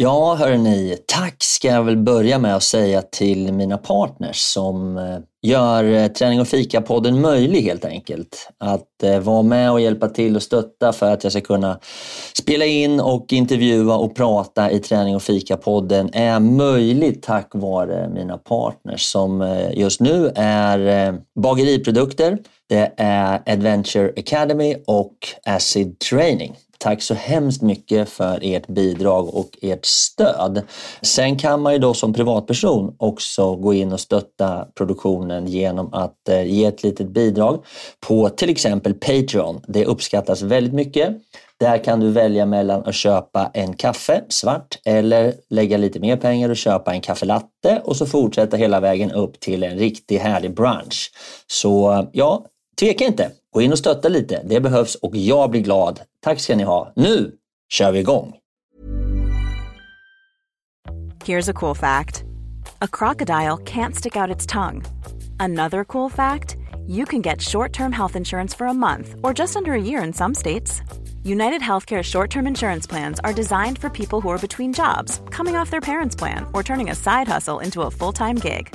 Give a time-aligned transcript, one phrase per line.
[0.00, 5.18] Ja, hörni, tack ska jag väl börja med att säga till mina partners som eh,
[5.42, 8.50] gör eh, Träning och fika-podden möjlig helt enkelt.
[8.58, 11.78] Att eh, vara med och hjälpa till och stötta för att jag ska kunna
[12.38, 18.38] spela in och intervjua och prata i Träning och fika-podden är möjligt tack vare mina
[18.38, 22.38] partners som just nu är Bageriprodukter,
[22.68, 26.56] det är Adventure Academy och Acid Training.
[26.78, 30.62] Tack så hemskt mycket för ert bidrag och ert stöd.
[31.02, 36.28] Sen kan man ju då som privatperson också gå in och stötta produktionen genom att
[36.28, 37.64] eh, ge ett litet bidrag
[38.06, 39.60] på till exempel Patreon.
[39.68, 41.16] Det uppskattas väldigt mycket.
[41.60, 46.48] Där kan du välja mellan att köpa en kaffe svart eller lägga lite mer pengar
[46.48, 51.10] och köpa en kaffelatte och så fortsätta hela vägen upp till en riktigt härlig brunch.
[51.46, 52.44] Så ja,
[52.78, 53.30] tveka inte.
[53.52, 54.42] Gå in och stötta lite.
[54.44, 56.00] Det behövs och jag blir glad.
[56.20, 56.92] Tack ska ni ha.
[56.96, 57.32] Nu
[57.68, 58.34] kör vi igång!
[61.24, 62.24] Here's a cool fact.
[62.80, 64.84] A crocodile can't stick out its tongue.
[65.40, 66.56] Another cool fact.
[66.88, 70.12] You can get short-term health insurance for a month or just under a year in
[70.12, 70.80] some states.
[71.22, 75.56] United Healthcare short term insurance plans are designed for people who are between jobs, coming
[75.56, 78.74] off their parents' plan, or turning a side hustle into a full time gig.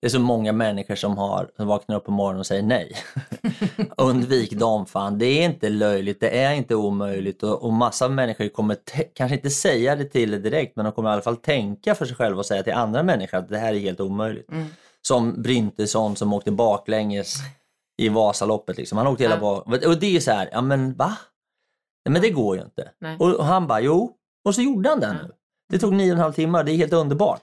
[0.00, 2.92] Det är så många människor som, har, som vaknar upp på morgonen och säger nej.
[3.96, 5.18] Undvik dem fan.
[5.18, 8.76] Det är inte löjligt, det är inte omöjligt och, och massa människor kommer
[9.14, 12.06] kanske inte säga det till dig direkt men de kommer i alla fall tänka för
[12.06, 14.50] sig själva och säga till andra människor att det här är helt omöjligt.
[14.52, 14.66] Mm.
[15.02, 17.34] Som Bryntesson som åkte baklänges
[17.98, 18.76] i Vasaloppet.
[18.76, 18.98] Liksom.
[18.98, 19.66] Han åkte hela bak...
[19.66, 21.18] Och det är så här, ja men va?
[22.04, 22.90] Nej, men det går ju inte.
[23.18, 24.14] Och, och, han bara, jo.
[24.44, 25.32] Och så gjorde han det nu.
[25.72, 27.42] Det tog nio och en halv timmar, det är helt underbart.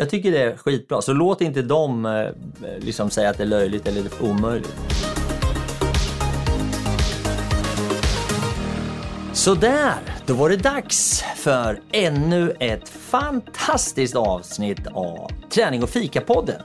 [0.00, 2.28] Jag tycker det är skitbra, så låt inte dem eh,
[2.78, 4.74] liksom säga att det är löjligt eller omöjligt.
[9.32, 9.94] Sådär,
[10.26, 16.62] då var det dags för ännu ett fantastiskt avsnitt av Träning och fika-podden.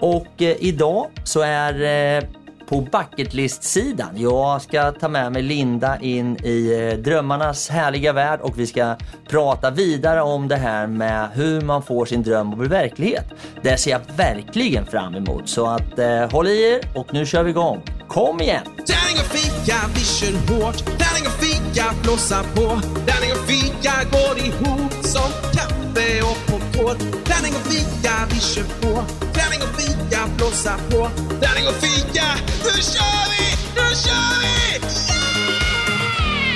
[0.00, 2.24] Och eh, idag så är eh,
[2.68, 4.08] på bucketlist-sidan.
[4.14, 8.96] Jag ska ta med mig Linda in i eh, drömmarnas härliga värld och vi ska
[9.28, 13.26] prata vidare om det här med hur man får sin dröm att bli verklighet.
[13.62, 17.42] Det ser jag verkligen fram emot så att eh, håll i er och nu kör
[17.42, 17.82] vi igång.
[18.08, 18.64] Kom igen!
[18.64, 20.76] Tärning och fika, vi kör hårt.
[20.76, 22.80] Tärning och fika, blåsa på.
[23.06, 26.98] Tärning och fika går ihop som kaffe och popcorn.
[27.24, 28.92] Tärning och fika, vi kör på.
[29.36, 29.93] Tärning och fika,
[30.36, 31.08] blåsa på.
[31.28, 32.26] Tärning och fika,
[32.64, 33.46] nu kör vi!
[33.74, 34.54] Nu kör vi!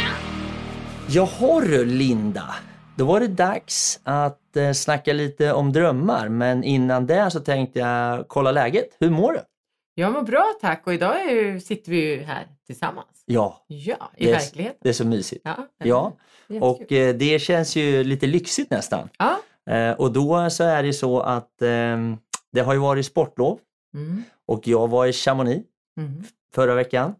[0.00, 0.16] Yeah!
[1.08, 2.54] Jaha du Linda,
[2.96, 7.78] då var det dags att eh, snacka lite om drömmar men innan det så tänkte
[7.78, 8.96] jag kolla läget.
[9.00, 9.41] Hur mår du?
[9.94, 13.22] Jag mår bra tack och idag ju, sitter vi ju här tillsammans.
[13.26, 14.78] Ja, ja i det är, verkligheten.
[14.82, 15.42] Det är så mysigt.
[15.44, 16.12] Ja, ja.
[16.60, 19.08] och eh, det känns ju lite lyxigt nästan.
[19.19, 19.38] Ja.
[19.75, 21.96] Eh, och då så är det så att eh,
[22.53, 23.59] det har ju varit sportlov
[23.95, 24.23] mm.
[24.47, 25.67] och jag var i Chamonix
[26.00, 26.23] mm.
[26.55, 27.15] förra veckan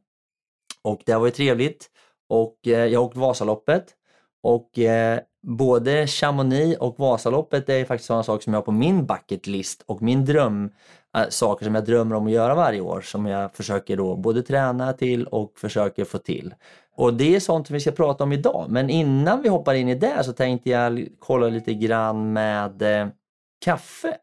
[0.83, 1.91] och det har varit trevligt
[2.29, 3.95] och eh, jag har åkt Vasaloppet
[4.43, 9.07] och eh, både Chamonix och Vasaloppet är faktiskt sådana saker som jag har på min
[9.07, 10.71] bucket list och min dröm
[11.17, 14.43] Äh, saker som jag drömmer om att göra varje år som jag försöker då både
[14.43, 16.55] träna till och försöker få till.
[16.97, 18.67] Och det är sånt vi ska prata om idag.
[18.69, 23.09] Men innan vi hoppar in i det så tänkte jag kolla lite grann med eh,
[23.65, 24.17] kaffe.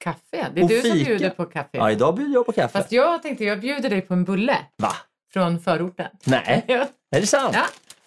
[0.00, 0.50] Kaffe?
[0.54, 0.94] Det är och du fika.
[0.94, 1.68] som bjuder på kaffe.
[1.72, 2.78] Ja, idag bjuder jag på kaffe.
[2.78, 4.56] Fast jag tänkte jag bjuder dig på en bulle.
[4.76, 4.92] Va?
[5.32, 6.06] Från förorten.
[6.24, 6.86] Nej, ja.
[7.16, 7.54] är det sant?
[7.54, 7.64] Ja.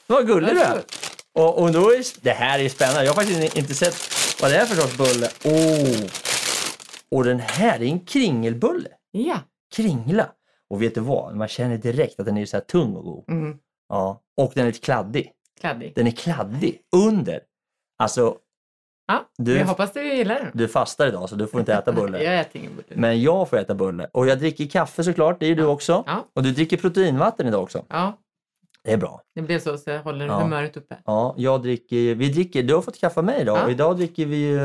[0.07, 0.81] Vad gullig du är.
[1.33, 3.03] Och, och då är, det här är spännande.
[3.03, 3.95] Jag har faktiskt inte sett
[4.41, 5.29] Vad är det för sorts bulle?
[5.45, 6.09] Åh!
[7.11, 8.89] Och den här är en kringelbulle.
[9.11, 9.39] Ja.
[9.75, 10.29] Kringla.
[10.69, 11.35] Och vet du vad?
[11.35, 13.29] Man känner direkt att den är så här tung och god.
[13.29, 13.57] Mm.
[13.89, 14.21] Ja.
[14.37, 15.31] Och den är lite kladdig.
[15.59, 15.93] Kladdig.
[15.95, 17.39] Den är kladdig under.
[17.97, 18.37] Alltså,
[19.07, 20.51] Ja, Du- jag hoppas du gillar den.
[20.53, 22.23] du fastar idag så du får inte äta bulle.
[22.23, 23.01] Jag äter ingen bulle.
[23.01, 24.07] Men jag får äta bulle.
[24.13, 26.03] Och jag dricker kaffe såklart, det är ju du också.
[26.07, 26.25] Ja.
[26.33, 27.85] Och du dricker proteinvatten idag också.
[27.89, 28.17] Ja,
[28.83, 29.21] Det är bra.
[29.35, 30.39] det blev så så jag håller Ja.
[30.39, 30.97] humöret uppe.
[31.05, 33.63] Ja, jag dricker, vi dricker, du har fått kaffe mig idag Ja.
[33.65, 34.59] och idag dricker vi ju,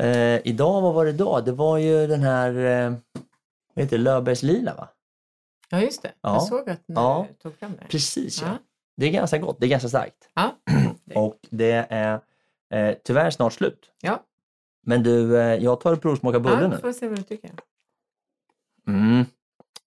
[0.00, 1.44] eh, idag, vad var det idag?
[1.44, 2.90] Det var ju den här, eh,
[3.74, 4.88] vad heter det, Löfbergs lila va?
[5.70, 6.12] Ja, just det.
[6.20, 6.32] Ja.
[6.34, 7.26] Jag såg att du Ja.
[7.42, 7.86] tog fram det.
[7.88, 8.48] Precis ja.
[8.48, 8.54] Ja.
[8.96, 10.28] Det är ganska gott, det är ganska starkt.
[10.34, 10.50] Ja.
[11.14, 12.20] Och det är
[12.72, 13.92] eh, tyvärr snart slut.
[14.00, 14.26] Ja.
[14.86, 16.78] Men du, eh, jag tar och provsmakar bullen ja, nu.
[16.78, 17.50] får se vad du tycker.
[18.88, 19.24] Mm.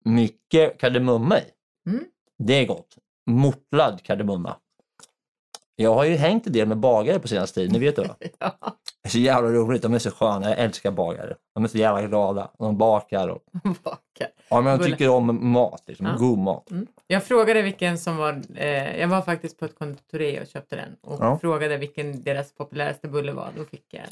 [0.05, 1.45] Mycket kardemumma i.
[1.87, 2.05] Mm.
[2.39, 2.99] Det är gott.
[3.27, 4.57] Mortlad kardemumma.
[5.77, 8.17] Jag har ju hängt en del med bagare på senaste tiden, ni vet det va?
[8.39, 8.53] Ja.
[9.03, 11.35] Det är så jävla roligt, de är så sköna, jag älskar bagare.
[11.55, 13.43] De är så jävla glada, de bakar och...
[13.83, 14.29] Bakar.
[14.49, 14.91] Ja men Bulle.
[14.91, 16.07] tycker om mat, liksom.
[16.07, 16.17] Ja.
[16.19, 16.71] god mat.
[16.71, 16.87] Mm.
[17.07, 20.97] Jag frågade vilken som var, eh, jag var faktiskt på ett konditori och köpte den
[21.03, 21.39] och Ja.
[21.39, 23.49] frågade vilken deras populäraste bulle var.
[23.57, 24.03] Då fick jag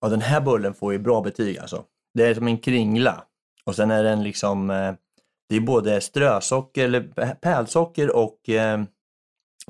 [0.00, 1.84] Och den här bullen får ju bra betyg alltså.
[2.14, 3.24] Det är som en kringla.
[3.64, 4.92] Och sen är den liksom, eh,
[5.48, 8.80] det är både strösocker, eller pärlsocker och eh,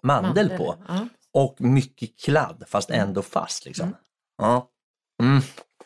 [0.02, 0.76] mandel, på.
[0.88, 0.94] Ja.
[1.34, 3.96] Och mycket kladd, fast ändå fast liksom.
[4.38, 4.68] Ja.
[5.22, 5.42] Mm.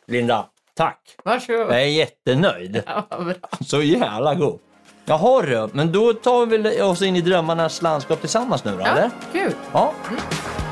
[0.07, 1.17] Linda, tack!
[1.25, 1.61] Varsågod.
[1.67, 2.83] Jag är jättenöjd.
[2.87, 3.35] Ja, bra.
[3.61, 4.61] Så jävla god.
[5.05, 8.81] Jaha du, men då tar vi väl oss in i drömmarnas landskap tillsammans nu då,
[8.81, 9.11] Ja, eller?
[9.33, 9.53] kul.
[9.73, 9.95] Ja.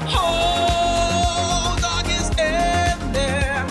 [0.06, 3.64] Åh, dagens ämne.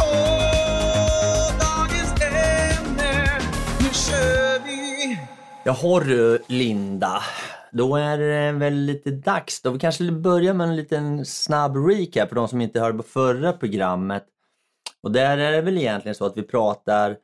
[0.00, 3.38] Åh, dagens ämne.
[3.80, 5.18] Nu kör vi.
[5.64, 7.22] Jaha du, Linda.
[7.72, 9.70] Då är det väl lite dags då.
[9.70, 13.52] Vi kanske börjar med en liten snabb recap för de som inte hörde på förra
[13.52, 14.26] programmet.
[15.02, 17.16] Och där är det väl egentligen så att vi pratar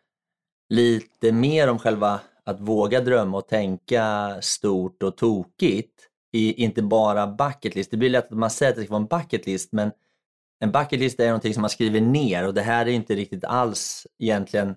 [0.68, 6.02] lite mer om själva att våga drömma och tänka stort och tokigt.
[6.32, 7.90] I, inte bara bucket list.
[7.90, 9.90] Det blir lätt att man säger att det ska vara en bucket list men
[10.60, 13.44] en bucket list är någonting som man skriver ner och det här är inte riktigt
[13.44, 14.76] alls egentligen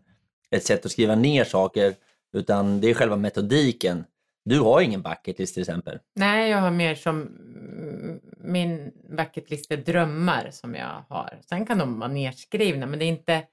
[0.51, 1.95] ett sätt att skriva ner saker
[2.33, 4.03] utan det är själva metodiken.
[4.45, 5.99] Du har ingen bucket list till exempel.
[6.15, 11.39] Nej, jag har mer som mm, min bucketlist är drömmar som jag har.
[11.41, 13.47] Sen kan de vara nedskrivna, men det är inte,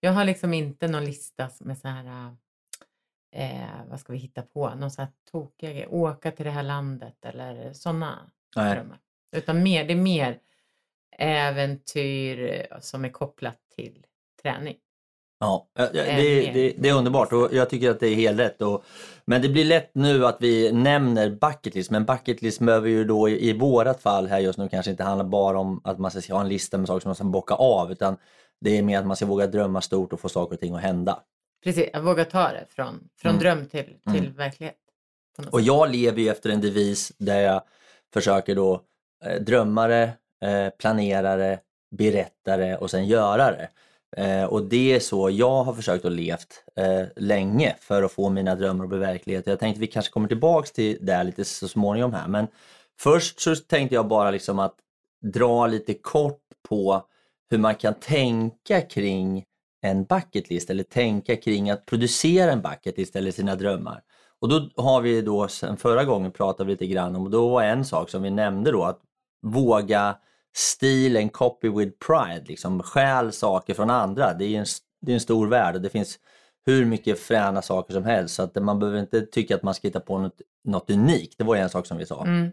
[0.00, 2.36] jag har liksom inte någon lista med så här,
[3.32, 7.24] eh, vad ska vi hitta på, någon så här tokiga åka till det här landet
[7.24, 8.98] eller sådana drömmar.
[9.36, 10.38] Utan mer, det är mer
[11.18, 14.06] äventyr som är kopplat till
[14.42, 14.76] träning.
[15.42, 18.62] Ja, det, det, det är underbart och jag tycker att det är helt rätt.
[18.62, 18.84] Och,
[19.24, 23.04] men det blir lätt nu att vi nämner bucket list, men bucket list behöver ju
[23.04, 26.10] då i, i vårat fall här just nu kanske inte handla bara om att man
[26.10, 28.16] ska ha en lista med saker som man ska bocka av, utan
[28.60, 30.82] det är mer att man ska våga drömma stort och få saker och ting att
[30.82, 31.20] hända.
[31.64, 33.42] Precis, att våga ta det från, från Mm.
[33.42, 34.32] dröm till, till Mm.
[34.36, 34.76] verklighet.
[35.50, 37.62] Och jag lever ju efter en devis där jag
[38.14, 38.80] försöker då
[39.24, 40.02] eh, drömmare,
[40.44, 41.58] eh, planerare,
[41.96, 43.68] berättare och sen görare.
[44.16, 48.30] Eh, och det är så jag har försökt att levt eh, länge för att få
[48.30, 49.46] mina drömmar att bli verklighet.
[49.46, 52.28] Jag tänkte vi kanske kommer tillbaks till det lite så småningom här.
[52.28, 52.46] Men
[52.98, 54.74] först så tänkte jag bara liksom att
[55.34, 57.02] dra lite kort på
[57.50, 59.44] hur man kan tänka kring
[59.82, 64.02] en bucketlist eller tänka kring att producera en bucketlist eller sina drömmar.
[64.40, 67.62] Och då har vi då sen förra gången pratat lite grann om, och då var
[67.62, 69.00] en sak som vi nämnde då att
[69.42, 70.16] våga
[70.56, 74.34] steal and copy with pride, liksom stjäl saker från andra.
[74.34, 74.66] Det är en,
[75.00, 76.18] det är en stor värld och det finns
[76.66, 79.88] hur mycket fräna saker som helst så att man behöver inte tycka att man ska
[79.88, 81.38] hitta på något, något unikt.
[81.38, 82.24] Det var ju en sak som vi sa.
[82.24, 82.50] Mm.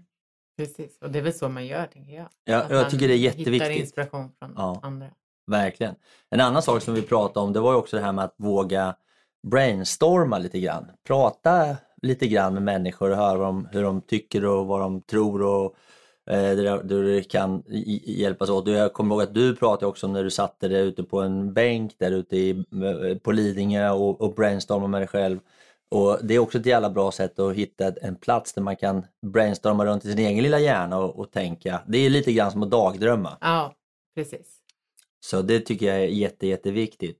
[0.57, 2.25] Precis, och det är väl så man gör tänker jag.
[2.45, 3.79] Ja, Att jag tycker det är Hittar jätteviktigt.
[3.79, 4.79] inspiration från Ja.
[4.83, 5.07] andra.
[5.47, 5.95] Verkligen.
[6.29, 8.35] En annan sak som vi pratade om det var ju också det här med att
[8.37, 8.95] våga
[9.47, 10.91] brainstorma lite grann.
[11.07, 15.41] Prata lite grann med människor och höra de, hur de tycker och vad de tror
[15.41, 15.75] och
[16.33, 18.67] där, där det kan hjälpas åt.
[18.67, 21.53] Jag kommer ihåg att du pratade också om när du satte dig ute på en
[21.53, 25.39] bänk där ute i, eh, på Lidingö och, och brainstorma med dig själv.
[25.91, 29.05] Och Det är också ett jävla bra sätt att hitta en plats där man kan
[29.25, 31.81] brainstorma runt i sin egen lilla hjärna och, och tänka.
[31.87, 33.37] Det är lite grann som att dagdrömma.
[33.41, 33.75] Ja,
[34.15, 34.59] precis.
[35.19, 37.19] Så det tycker jag är jätte, jätteviktigt.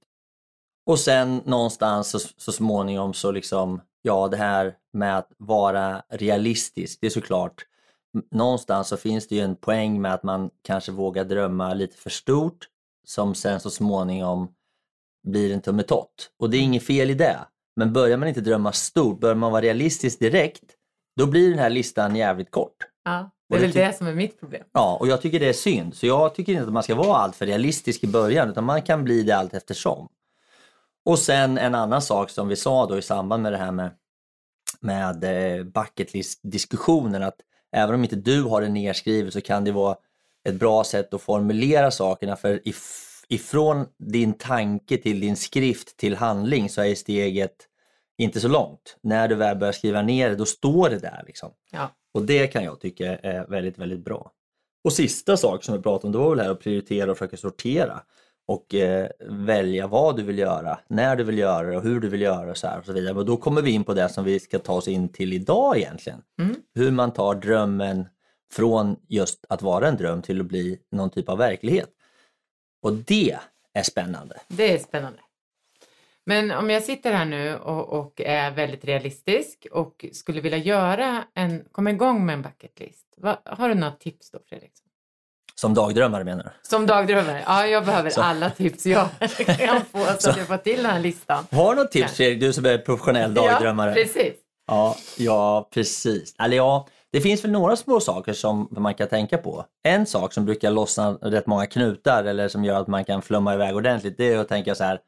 [0.86, 6.98] Och sen någonstans så, så småningom så liksom, ja det här med att vara realistisk,
[7.02, 7.66] det är såklart,
[8.32, 12.10] någonstans så finns det ju en poäng med att man kanske vågar drömma lite för
[12.10, 12.68] stort
[13.08, 14.54] som sen så småningom
[15.28, 16.32] blir en tummetott.
[16.40, 17.40] Och det är inget fel i det.
[17.76, 20.64] Men börjar man inte drömma stort, börjar man vara realistisk direkt,
[21.18, 22.76] då blir den här listan jävligt kort.
[23.04, 24.64] Ja, det är väl det som är mitt problem.
[24.72, 25.96] Ja, och jag tycker det är synd.
[25.96, 29.04] Så jag tycker inte att man ska vara alltför realistisk i början utan man kan
[29.04, 30.10] bli det allt eftersom.
[31.06, 33.92] Och sen en annan sak som vi sa då i samband med det här med,
[34.80, 39.72] med eh, bucket list-diskussionen att även om inte du har det nedskrivet så kan det
[39.72, 39.98] vara
[40.50, 46.16] ett bra sätt att formulera sakerna för if, ifrån din tanke till din skrift till
[46.16, 47.56] handling så är steget
[48.18, 48.98] inte så långt.
[49.04, 51.24] När du väl börjar skriva ner det, då står det där.
[51.28, 51.52] Liksom.
[51.72, 51.96] Ja.
[52.14, 54.32] Och det kan jag tycka är väldigt, väldigt bra.
[54.84, 57.38] Och sista sak som vi pratade om, det var väl här att prioritera och försöka
[57.38, 58.02] sortera
[58.50, 62.10] och eh, välja vad du vill göra, när du vill göra det och hur du
[62.10, 63.14] vill göra det och så, här och så vidare.
[63.14, 65.78] Men då kommer vi in på det som vi ska ta oss in till idag
[65.78, 66.22] egentligen.
[66.40, 66.56] Mm.
[66.76, 68.08] Hur man tar drömmen
[68.54, 71.90] från just att vara en dröm till att bli någon typ av verklighet.
[72.82, 73.38] Och det
[73.74, 74.40] är spännande.
[74.48, 75.20] Det är spännande.
[76.26, 81.24] Men om jag sitter här nu och, och är väldigt realistisk och skulle vilja göra
[81.34, 83.14] en, komma igång med en bucket list.
[83.18, 84.72] Vad, har du några tips då Fredrik?
[85.60, 86.50] Som dagdrömmare menar du?
[86.70, 87.44] Som dagdrömmare?
[87.46, 89.08] Ja, jag behöver Så- alla tips jag
[89.58, 91.46] kan få så att jag får till den här listan.
[91.52, 92.14] Har du något tips.
[92.14, 93.90] Fredrik, du som är professionell dagdrömmare?
[93.90, 94.34] Ja, precis.
[94.68, 96.36] Ja, ja precis.
[96.40, 99.66] Eller ja, det finns väl några små saker som man kan tänka på.
[99.84, 103.54] En sak som brukar lossna rätt många knutar eller som gör att man kan flumma
[103.54, 105.00] iväg ordentligt, det är att tänka så här.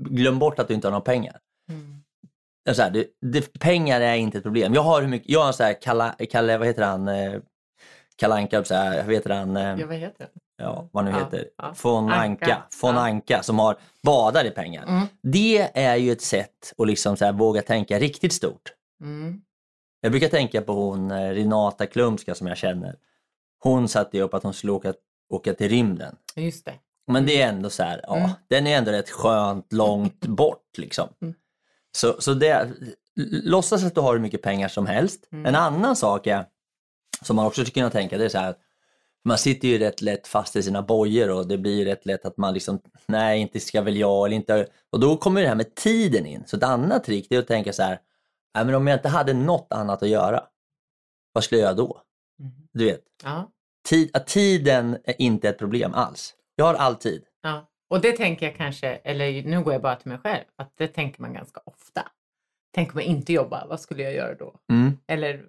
[0.00, 1.38] Glöm bort att du inte har några pengar.
[1.68, 2.02] Mm.
[2.76, 4.74] Så här, det, det, pengar är inte ett problem.
[4.74, 7.32] Jag har hur mycket, jag har så här, Kalle, Kalle vad heter han, eh,
[8.20, 10.28] Kalanka, så här, vad heter han, eh, Ja, vad heter den?
[10.56, 11.74] ja, vad nu Ja, heter, ja.
[11.82, 13.00] von Anka, Anka, von ja.
[13.00, 14.82] Anka som har badar i pengar.
[14.86, 15.06] Mm.
[15.22, 18.72] Det är ju ett sätt att liksom så här, våga tänka riktigt stort.
[19.00, 19.40] Mm.
[20.00, 22.96] Jag brukar tänka på hon eh, Renata Klumska som jag känner.
[23.62, 24.94] Hon satte ju upp att hon skulle åka,
[25.30, 26.16] åka till rymden.
[26.36, 26.74] Just det.
[27.06, 28.30] Men det är ändå så här, ja, Mm.
[28.48, 31.08] den är ändå rätt skönt långt bort liksom.
[31.22, 31.34] Mm.
[31.96, 32.68] Så, så det,
[33.44, 35.28] låtsas att du har hur mycket pengar som helst.
[35.32, 35.46] Mm.
[35.46, 36.44] En annan sak är,
[37.22, 38.54] som man också skulle kunna tänka, det är så här,
[39.24, 42.36] man sitter ju rätt lätt fast i sina bojor och det blir rätt lätt att
[42.36, 44.66] man liksom, nej inte ska väl jag eller inte.
[44.90, 46.42] Och då kommer det här med tiden in.
[46.46, 48.00] Så ett annat trick det är att tänka så här,
[48.54, 50.42] nej men om jag inte hade något annat att göra,
[51.32, 52.00] vad skulle jag göra då?
[52.40, 52.52] Mm.
[52.72, 53.50] Du vet, Ja.
[53.88, 56.34] tid, att tiden är inte ett problem alls.
[56.56, 57.24] Jag har all tid.
[57.42, 57.66] ja.
[57.90, 60.88] Och det tänker jag kanske, eller nu går jag bara till mig själv, att det
[60.88, 62.02] tänker man ganska ofta.
[62.74, 64.54] Tänk om jag inte jobbar, vad skulle jag göra då?
[64.72, 64.98] Mm.
[65.06, 65.44] Eller,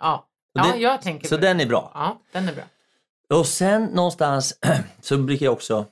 [0.00, 0.26] ja.
[0.52, 1.90] Ja, det- jag tänker Så den är bra.
[1.94, 2.64] Ja, den är bra.
[3.38, 4.58] Och sen någonstans
[5.00, 5.84] så brukar jag också,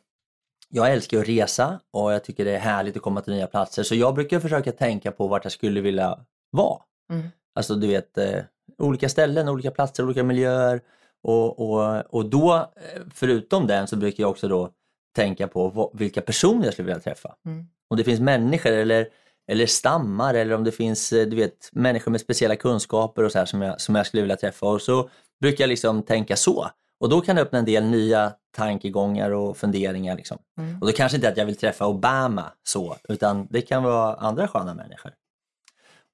[0.68, 3.82] jag älskar att resa och jag tycker det är härligt att komma till nya platser.
[3.82, 6.18] Så jag brukar försöka tänka på vart jag skulle vilja
[6.50, 6.80] vara.
[7.12, 7.28] Mm.
[7.54, 8.40] Alltså du vet, eh,
[8.78, 10.80] olika ställen, olika platser, olika miljöer.
[11.22, 14.70] Och, och, och då, eh, förutom den, så brukar jag också då
[15.16, 17.34] tänka på vilka personer jag skulle vilja träffa.
[17.46, 17.66] Mm.
[17.90, 19.08] Om det finns människor eller,
[19.48, 23.38] eller stammar eller om det finns eh, du vet, människor med speciella kunskaper och så
[23.38, 24.66] här som, jag, som jag skulle vilja träffa.
[24.66, 26.70] Och så brukar jag liksom tänka så.
[27.00, 30.16] Och då kan det öppna en del nya tankegångar och funderingar.
[30.16, 30.38] Liksom.
[30.58, 30.80] Mm.
[30.80, 34.48] Och då kanske inte att jag vill träffa Obama så, utan det kan vara andra
[34.48, 35.14] sköna människor.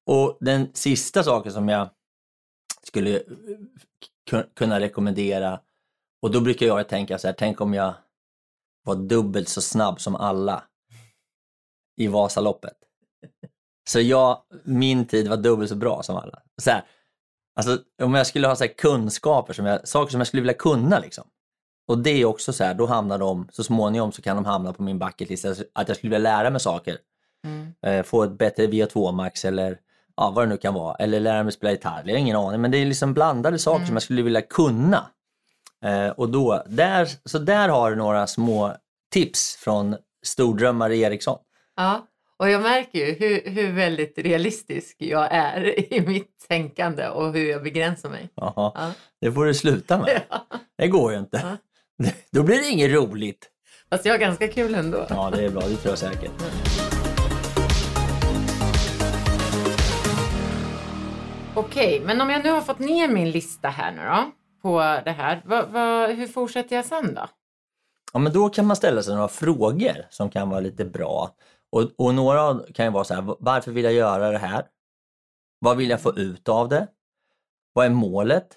[0.06, 1.88] Och den sista saken som jag
[2.82, 3.22] skulle eh,
[4.30, 5.60] ku- kunna rekommendera,
[6.22, 7.94] och då brukar jag tänka så här, tänk om jag
[8.82, 10.64] var dubbelt så snabb som alla
[11.96, 12.76] i Vasaloppet.
[13.88, 16.38] Så jag, min tid var dubbelt så bra som alla.
[16.62, 16.82] Så här,
[17.56, 20.54] alltså, om jag skulle ha så här kunskaper, som jag, saker som jag skulle vilja
[20.54, 20.98] kunna.
[20.98, 21.24] Liksom.
[21.88, 24.72] Och det är också så här, då hamnar de, så småningom så kan de hamna
[24.72, 26.98] på min bucketlist, alltså, att jag skulle vilja lära mig saker.
[27.46, 27.72] Mm.
[27.86, 29.78] Eh, få ett bättre VO2 max eller
[30.16, 30.94] ja, vad det nu kan vara.
[30.94, 32.60] Eller lära mig spela gitarr, jag har ingen aning.
[32.60, 33.86] Men det är liksom blandade saker Mm.
[33.86, 35.06] som jag skulle vilja kunna.
[35.84, 38.76] Eh, och då, där, så där har du några små
[39.12, 41.38] tips från stordrömmare Eriksson.
[41.76, 42.06] Ja,
[42.38, 47.50] och jag märker ju hur, hur väldigt realistisk jag är i mitt tänkande och hur
[47.50, 48.28] jag begränsar mig.
[48.34, 48.92] Ja.
[49.20, 50.22] Det får du sluta med.
[50.78, 51.58] Det går ju inte.
[52.32, 53.50] Då blir det inget roligt.
[53.90, 55.06] Fast jag har ganska kul ändå.
[55.08, 55.60] Ja, det är bra.
[55.60, 56.32] Det tror jag säkert.
[61.54, 64.30] Okej, men om jag nu har fått ner min lista här nu då,
[64.62, 67.28] på det här, vad, vad, hur fortsätter jag sen då?
[68.12, 71.30] Ja, men då kan man ställa sig några frågor som kan vara lite bra.
[71.74, 74.66] Och, och några kan ju vara så här, varför vill jag göra det här?
[75.58, 76.86] Vad vill jag få ut av det?
[77.72, 78.56] Vad är målet?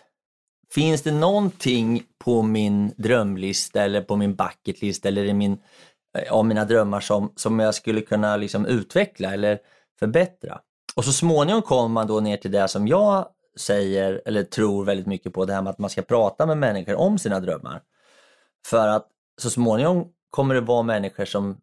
[0.73, 5.57] Finns det någonting på min drömlista eller på min bucketlist eller i min,
[6.17, 9.59] eh, av mina drömmar som, som jag skulle kunna liksom utveckla eller
[9.99, 10.59] förbättra?
[10.95, 13.27] Och så småningom kommer man då ner till det som jag
[13.59, 16.95] säger eller tror väldigt mycket på, det här med att man ska prata med människor
[16.95, 17.81] om sina drömmar.
[18.67, 19.07] För att
[19.41, 21.57] så småningom kommer det vara människor som,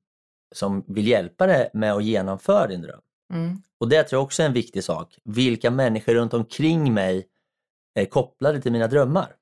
[0.56, 3.00] som vill hjälpa dig med att genomföra din dröm.
[3.32, 3.62] Mm.
[3.80, 5.18] Och det tror jag också är en viktig sak.
[5.24, 7.26] Vilka människor runt omkring mig
[7.94, 9.34] är kopplade till mina drömmar.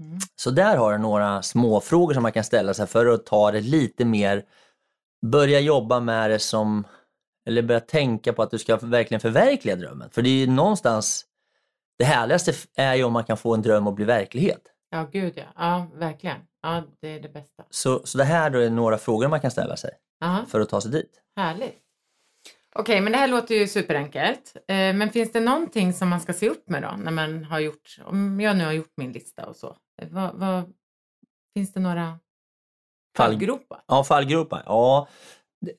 [0.00, 0.18] Mm.
[0.36, 3.50] Så där har du några små frågor som man kan ställa sig för att ta
[3.50, 4.44] det lite mer,
[5.26, 6.84] börja jobba med det som,
[7.46, 10.10] eller börja tänka på att du ska verkligen förverkliga drömmen.
[10.10, 11.24] För det är ju någonstans,
[11.98, 14.62] det härligaste är ju om man kan få en dröm att bli verklighet.
[14.90, 15.44] Ja, gud ja.
[15.56, 16.36] Ja, verkligen.
[16.62, 17.64] Ja, det är det bästa.
[17.70, 19.90] Så, så det här då är några frågor man kan ställa sig
[20.22, 21.20] Ja, för att ta sig dit.
[21.36, 21.78] härligt.
[22.74, 24.56] Okej, men det här låter ju superenkelt.
[24.56, 27.60] Eh, men finns det någonting som man ska se upp med då när man har
[27.60, 29.76] gjort, om jag nu har gjort min lista och så.
[30.02, 30.72] Eh, Vad, vad,
[31.56, 32.04] finns det några
[33.16, 33.82] Fall- fallgropar?
[33.88, 34.62] Ja, fallgropar.
[34.66, 35.08] Ja,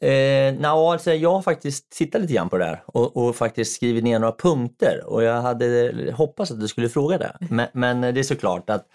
[0.02, 3.76] eh, no, alltså jag har faktiskt tittat lite grann på det där och, och faktiskt
[3.76, 7.38] skrivit ner några punkter och jag hade hoppats att du skulle fråga det.
[7.50, 8.88] Men, men det är såklart att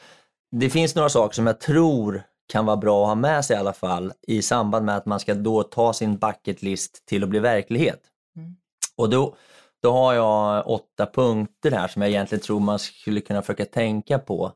[0.57, 3.59] det finns några saker som jag tror kan vara bra att ha med sig i
[3.59, 7.29] alla fall i samband med att man ska då ta sin bucket list till att
[7.29, 8.01] bli verklighet.
[8.37, 8.57] Mm.
[8.97, 9.37] Och då,
[9.83, 14.19] då har jag åtta punkter här som jag egentligen tror man skulle kunna försöka tänka
[14.19, 14.53] på.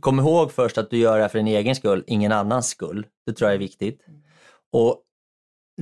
[0.00, 3.06] Kom ihåg först att du gör det här för din egen skull, ingen annans skull.
[3.26, 4.00] Det tror jag är viktigt.
[4.72, 5.00] Och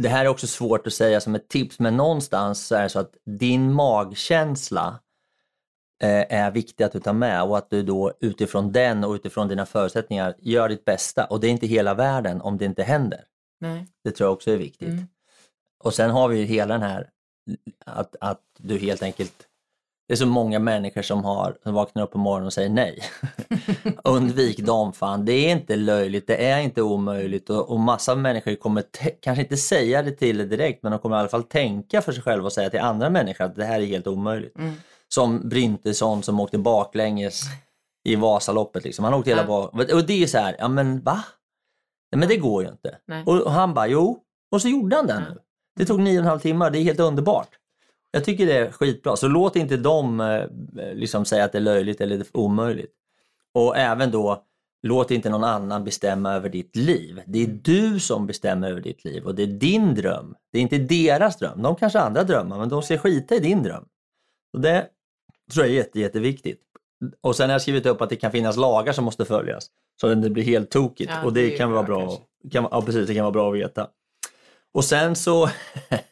[0.01, 2.89] Det här är också svårt att säga som ett tips, men någonstans så är det
[2.89, 4.99] så att din magkänsla
[6.07, 9.67] är viktig att du tar med och att du då utifrån den och utifrån dina
[9.67, 11.25] förutsättningar gör ditt bästa.
[11.25, 13.25] Och det är inte hela världen om det inte händer.
[13.61, 13.87] Nej.
[14.05, 14.89] Det tror jag också är viktigt.
[14.89, 15.07] Mm.
[15.85, 17.11] Och sen har vi ju hela den här
[17.87, 19.49] att, att du helt enkelt
[20.09, 23.03] det är så många människor som, har, som vaknar upp på morgonen och säger nej.
[24.05, 28.55] Undvik dem fan, det är inte löjligt, det är inte omöjligt och, och massa människor
[28.55, 28.85] kommer
[29.21, 32.13] kanske inte säga det till dig direkt men de kommer i alla fall tänka för
[32.13, 34.59] sig själva och säga till andra människor att det här är helt omöjligt.
[34.59, 34.75] Mm.
[35.15, 37.43] Som Bryntesson som åkte baklänges
[38.05, 38.85] i Vasaloppet.
[38.85, 39.05] Liksom.
[39.05, 39.47] Han åkte hela Ja.
[39.47, 39.93] bak...
[39.93, 41.25] Och det är så här, ja men va?
[42.13, 42.99] Nej, men det går ju inte.
[43.07, 43.25] Nej.
[43.27, 44.19] Och, han bara, jo.
[44.51, 45.35] Och så gjorde han det Ja.
[45.35, 45.41] nu.
[45.77, 47.49] Det tog nio och en halv timmar, det är helt underbart.
[48.11, 50.45] Jag tycker det är skitbra, så låt inte dem eh,
[50.95, 52.93] liksom säga att det är löjligt eller omöjligt.
[53.55, 54.43] Och även då,
[54.83, 57.23] låt inte någon annan bestämma över ditt liv.
[57.27, 60.35] Det är du som bestämmer över ditt liv och det är din dröm.
[60.53, 61.63] Det är inte deras dröm.
[61.63, 63.85] De kanske har andra drömmar, men de ska skita i din dröm.
[64.53, 64.89] Och det
[65.53, 66.61] tror jag är jätte, jätteviktigt.
[67.21, 69.67] Och sen har jag skrivit upp att det kan finnas lagar som måste följas.
[70.01, 71.11] Så att det blir helt tokigt.
[71.15, 72.51] Ja, och det det, kan vara bra kanske.
[72.51, 73.89] Kan, ja, precis, det kan vara bra att veta.
[74.73, 75.51] Och sen så,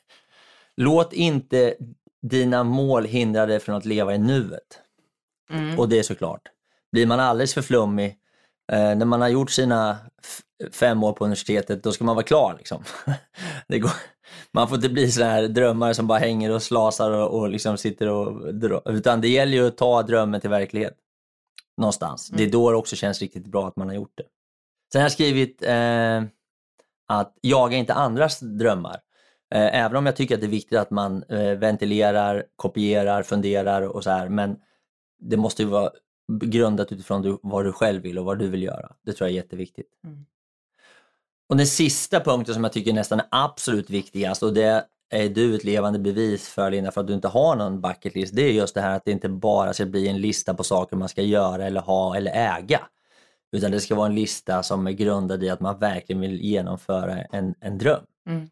[0.76, 1.74] låt inte
[2.22, 4.80] dina mål hindra dig från att leva i nuet.
[5.50, 5.78] Mm.
[5.78, 6.42] Och det är såklart.
[6.92, 8.16] Blir man alldeles för flummig,
[8.70, 9.98] när man har gjort sina
[10.72, 12.54] fem år på universitetet, då ska man vara klar.
[12.58, 12.84] Liksom.
[13.68, 13.90] Går,
[14.52, 17.78] man får inte bli sådana här drömmar som bara hänger och slasar och, och liksom
[17.78, 18.90] sitter och drar.
[18.90, 20.94] Utan det gäller ju att ta drömmen till verklighet.
[21.76, 22.28] Någonstans.
[22.28, 24.24] Det är då det också känns riktigt bra att man har gjort det.
[24.92, 26.22] Sen har jag skrivit eh,
[27.08, 29.00] att jaga inte andras drömmar.
[29.54, 33.82] Eh, även om jag tycker att det är viktigt att man eh, ventilerar, kopierar, funderar
[33.82, 34.28] och så här.
[34.28, 34.56] Men
[35.18, 35.90] det måste ju vara
[36.38, 38.92] grundat utifrån du, vad du själv vill och vad du vill göra.
[39.02, 39.88] Det tror jag är jätteviktigt.
[40.04, 40.26] Mm.
[41.48, 45.54] Och den sista punkten som jag tycker nästan är absolut viktigast och det är du
[45.54, 48.36] ett levande bevis för Linda, för att du inte har någon bucket list.
[48.36, 50.96] Det är just det här att det inte bara ska bli en lista på saker
[50.96, 52.80] man ska göra eller ha eller äga.
[53.52, 57.22] Utan det ska vara en lista som är grundad i att man verkligen vill genomföra
[57.22, 58.04] en, en dröm.
[58.28, 58.50] Mm.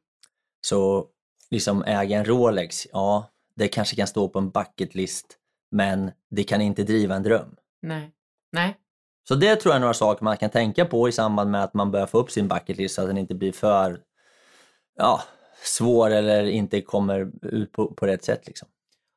[0.60, 1.06] Så
[1.50, 5.38] liksom äga en Rolex, ja det kanske kan stå på en bucket list
[5.70, 7.56] men det kan inte driva en dröm.
[7.82, 8.12] Nej.
[8.52, 8.76] Nej.
[9.28, 11.74] Så det tror jag är några saker man kan tänka på i samband med att
[11.74, 14.00] man börjar få upp sin bucket list så att den inte blir för
[14.96, 15.22] ja,
[15.62, 18.46] svår eller inte kommer ut på, på rätt sätt.
[18.46, 18.68] Liksom.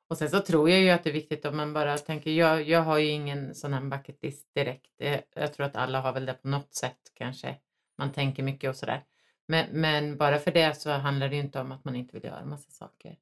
[0.10, 2.64] Och sen så tror jag ju att det är viktigt om man bara tänker, jag,
[2.70, 4.92] jag har ju ingen sån här bucket list direkt.
[5.02, 7.56] Eh, Jag tror att alla har väl det på något sätt kanske.
[7.98, 9.04] Man tänker mycket och sådär.
[9.48, 12.24] Men, men bara för det så handlar det ju inte om att man inte vill
[12.24, 13.18] göra massa saker.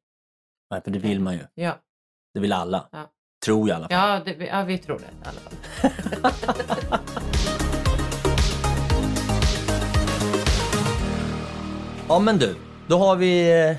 [0.70, 1.40] Nej, för det vill man ju.
[1.54, 1.80] Ja,
[2.34, 2.90] Det vill alla.
[2.92, 3.12] Ja.
[3.46, 4.24] Tror jag i alla fall.
[4.28, 7.02] ja, det, ja vi tror det i alla fall.
[12.10, 12.56] Ja men du,
[12.88, 13.78] då har vi eh,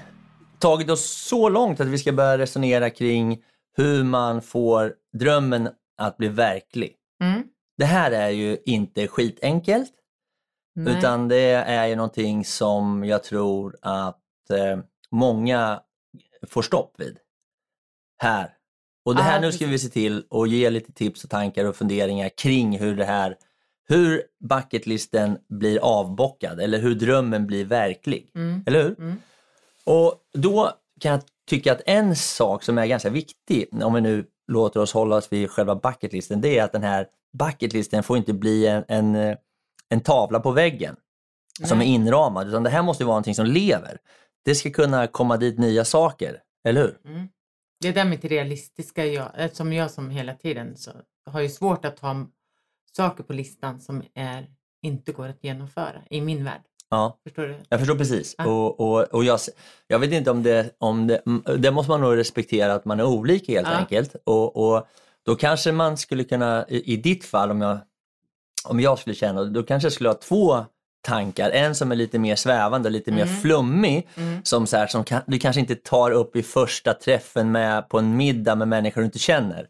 [0.58, 3.42] tagit oss så långt att vi ska börja resonera kring
[3.76, 5.68] hur man får drömmen
[5.98, 6.96] att bli verklig.
[7.22, 7.42] Mm.
[7.78, 9.92] Det här är ju inte skitenkelt,
[10.74, 10.98] Nej.
[10.98, 14.78] utan det är ju någonting som jag tror att eh,
[15.10, 15.80] många
[16.48, 17.18] får stopp vid.
[18.22, 18.54] Här.
[19.10, 21.76] Och det här nu ska vi se till att ge lite tips och tankar och
[21.76, 23.36] funderingar kring hur det här,
[23.88, 28.30] hur bucketlisten blir avbockad eller hur drömmen blir verklig.
[28.34, 28.64] Mm.
[28.66, 29.00] Eller hur?
[29.00, 29.16] Mm.
[29.84, 34.24] Och då kan jag tycka att en sak som är ganska viktig, om vi nu
[34.48, 37.06] låter oss hålla oss vid själva bucketlisten, det är att den här
[37.38, 39.36] bucketlisten får inte bli en, en,
[39.88, 40.96] en tavla på väggen
[41.64, 41.94] som är Nej.
[41.94, 43.98] inramad, utan det här måste vara någonting som lever.
[44.44, 46.98] Det ska kunna komma dit nya saker, eller hur?
[47.04, 47.28] Mm.
[47.80, 50.90] Det där mitt realistiska jag, eh, som jag som hela tiden så
[51.26, 52.26] har ju svårt att ha
[52.96, 54.46] saker på listan som är,
[54.82, 56.60] inte går att genomföra i min värld.
[56.88, 57.56] Ja, Förstår du?
[57.68, 58.34] jag förstår precis.
[58.38, 58.46] Ja.
[58.46, 59.40] Och, och, och jag,
[59.86, 61.22] jag vet inte om det, om det,
[61.58, 63.74] det måste man nog respektera att man är olika helt Ja.
[63.74, 64.16] enkelt.
[64.24, 64.86] Och, och
[65.22, 67.78] då kanske man skulle kunna, i, i ditt fall om jag,
[68.64, 70.64] om jag skulle känna, då kanske jag skulle ha två
[71.02, 71.50] tankar.
[71.50, 74.40] En som är lite mer svävande, lite mer flummig, Mm.
[74.44, 77.98] som, så här, som kan, du kanske inte tar upp i första träffen med, på
[77.98, 79.66] en middag med människor du inte känner.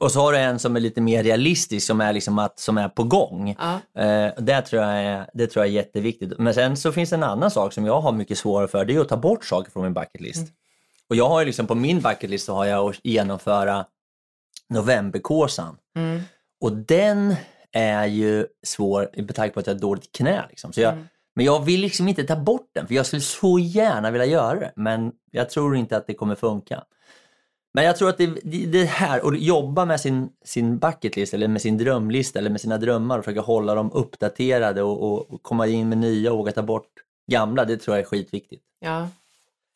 [0.00, 2.78] Och så har du en som är lite mer realistisk, som är, liksom att, som
[2.78, 3.56] är på gång.
[3.58, 4.02] Ja.
[4.02, 6.38] Eh, det, tror jag är, det tror jag är jätteviktigt.
[6.38, 8.94] Men sen så finns det en annan sak som jag har mycket svårare för, det
[8.94, 10.36] är att ta bort saker från min bucket list.
[10.36, 10.50] Mm.
[11.10, 13.84] Och jag har liksom på min bucket list så har jag att genomföra
[14.68, 15.76] novemberkåsan.
[15.96, 16.20] Mm.
[16.60, 17.36] Och den
[17.76, 20.44] är ju svår med tanke på att jag har dåligt knä.
[20.48, 20.72] Liksom.
[20.72, 21.06] Så jag, Mm.
[21.36, 24.60] Men jag vill liksom inte ta bort den, för jag skulle så gärna vilja göra
[24.60, 24.72] det.
[24.76, 26.84] Men jag tror inte att det kommer funka.
[27.74, 31.34] Men jag tror att det, det, det här, att jobba med sin, sin bucket list
[31.34, 35.30] eller med sin drömlista eller med sina drömmar och försöka hålla dem uppdaterade och, och,
[35.30, 36.92] och komma in med nya och våga ta bort
[37.30, 38.62] gamla, det tror jag är skitviktigt.
[38.80, 39.08] Ja.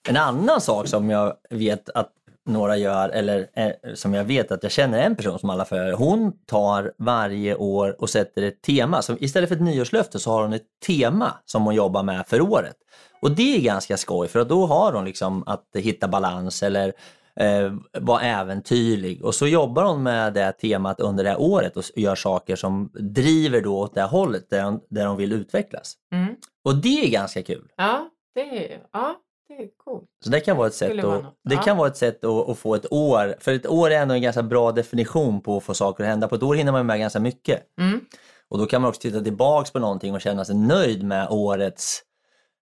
[0.08, 2.12] En annan sak som jag vet att
[2.46, 5.92] några gör, eller eh, som jag vet att jag känner en person som alla följer,
[5.92, 9.02] hon tar varje år och sätter ett tema.
[9.02, 12.40] Så istället för ett nyårslöfte så har hon ett tema som hon jobbar med för
[12.40, 12.76] året.
[13.22, 16.92] Och det är ganska skoj för då har hon liksom att hitta balans eller
[17.36, 19.24] eh, vara äventyrlig.
[19.24, 22.90] Och så jobbar hon med det temat under det här året och gör saker som
[22.94, 25.94] driver då åt det hållet där hon, där hon vill utvecklas.
[26.12, 26.34] Mm.
[26.64, 27.68] Och det är ganska kul.
[27.76, 29.16] Ja, det är, ja,
[29.56, 30.04] det är coolt.
[30.24, 31.62] Så det kan vara ett sätt, vara att, det Ja.
[31.62, 34.22] kan vara ett sätt att, att få ett år, för ett år är ändå en
[34.22, 36.28] ganska bra definition på att få saker att hända.
[36.28, 37.62] På ett år hinner man med ganska mycket.
[37.80, 38.00] Mm.
[38.48, 42.02] Och då kan man också titta tillbaks på någonting och känna sig nöjd med årets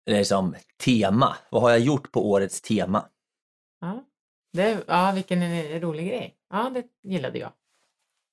[0.09, 1.35] liksom, tema.
[1.51, 3.05] Vad har jag gjort på årets tema?
[3.81, 4.03] Ja.
[4.53, 6.35] Det, ja, vilken en rolig grej.
[6.49, 7.51] Ja, det gillade jag.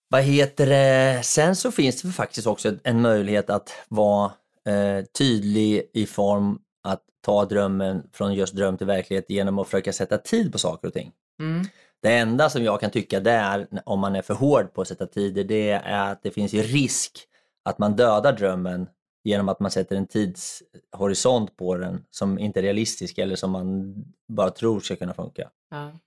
[0.09, 1.23] Vad heter det?
[1.25, 4.33] Sen så finns det faktiskt också en möjlighet att vara
[4.67, 9.93] eh, tydlig i form att ta drömmen från just dröm till verklighet genom att försöka
[9.93, 11.13] sätta tid på saker och ting.
[11.41, 11.67] Mm.
[12.03, 15.07] Det enda som jag kan tycka där, om man är för hård på att sätta
[15.07, 17.19] tider, det är att det finns ju risk
[17.65, 18.89] att man dödar drömmen
[19.25, 23.95] genom att man sätter en tidshorisont på den som inte är realistisk eller som man
[24.29, 25.51] bara tror ska kunna funka.
[25.71, 25.99] Ja.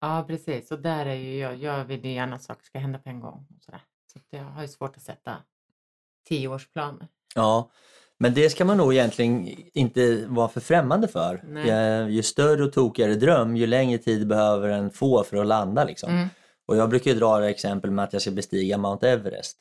[0.00, 0.70] ja, precis.
[0.70, 3.20] Och där är ju jag, jag vill ju gärna att saker ska hända på en
[3.20, 3.46] gång.
[3.56, 3.82] Och sådär.
[4.12, 5.36] Så jag har ju svårt att sätta
[6.28, 7.08] tioårsplaner.
[7.34, 7.70] Ja,
[8.22, 11.44] men det ska man nog egentligen inte vara för främmande för.
[11.66, 15.84] Ju, ju större och tokigare dröm, ju längre tid behöver den få för att landa.
[15.84, 16.10] Liksom.
[16.10, 16.28] Mm.
[16.66, 19.56] Och jag brukar ju dra det exempel med att jag ska bestiga Mount Everest.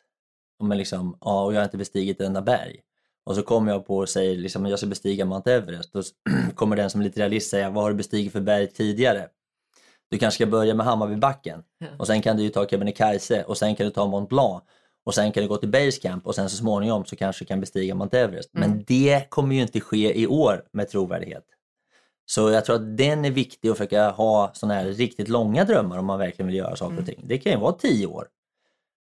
[0.59, 2.79] Och, men liksom, ja, och jag har inte bestigit ett enda berg.
[3.25, 5.93] Och så kommer jag på och säger liksom, jag ska bestiga Mount Everest.
[5.93, 6.01] Då
[6.55, 9.27] kommer den som är lite realist säga, vad har du bestigit för berg tidigare?
[10.11, 11.63] Du kanske ska börja med Hammarbybacken
[11.97, 14.63] och sen kan du ju ta Kebnekaise och sen kan du ta Mont Blanc
[15.09, 17.59] och sen kan du gå till Basecamp och sen så småningom så kanske du kan
[17.59, 18.49] bestiga Mount Everest.
[18.53, 18.83] Men Mm.
[18.87, 21.43] det kommer ju inte ske i år med trovärdighet.
[22.25, 25.97] Så jag tror att den är viktig att försöka ha sådana här riktigt långa drömmar
[25.97, 27.05] om man verkligen vill göra saker och Mm.
[27.05, 27.21] ting.
[27.27, 28.27] Det kan ju vara tio år.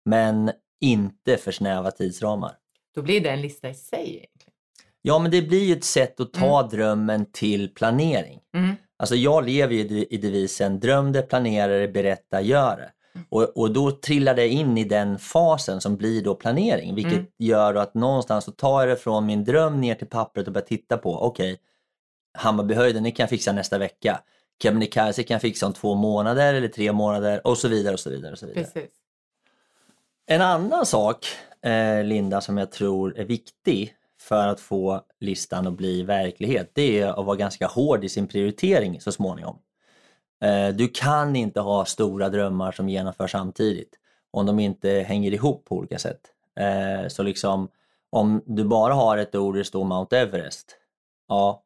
[0.06, 2.52] Men inte för snäva tidsramar.
[2.96, 4.54] Då blir det en lista i sig egentligen.
[5.02, 8.40] Ja, men det blir ju ett sätt att ta drömmen till planering.
[8.56, 8.76] Mm.
[8.98, 12.92] Alltså jag lever ju i i devisen dröm det, planera det, berätta, gör det.
[13.30, 16.96] Och, och då trillar det in i den fasen som blir då planering.
[16.96, 17.26] Vilket Mm.
[17.40, 20.66] gör att någonstans så tar jag det från min dröm ner till pappret och börjar
[20.66, 21.58] titta på, okej,
[22.38, 24.22] Hammarbyhöjden, det kan jag fixa nästa vecka.
[24.64, 28.10] Kebnekaise kan jag fixa om två månader eller tre månader och så vidare och så
[28.10, 28.32] vidare.
[28.32, 28.64] Och så vidare.
[28.64, 28.92] Precis.
[30.26, 31.26] En annan sak,
[31.62, 37.00] eh, Linda, som jag tror är viktig för att få listan att bli verklighet, det
[37.00, 39.60] är att vara ganska hård i sin prioritering så småningom.
[40.46, 43.96] Eh, du kan inte ha stora drömmar som genomförs samtidigt
[44.32, 46.22] om de inte hänger ihop på olika sätt.
[46.60, 47.68] Eh, så liksom,
[48.10, 50.78] om du bara har ett ord där det står Mount Everest,
[51.28, 51.64] ja,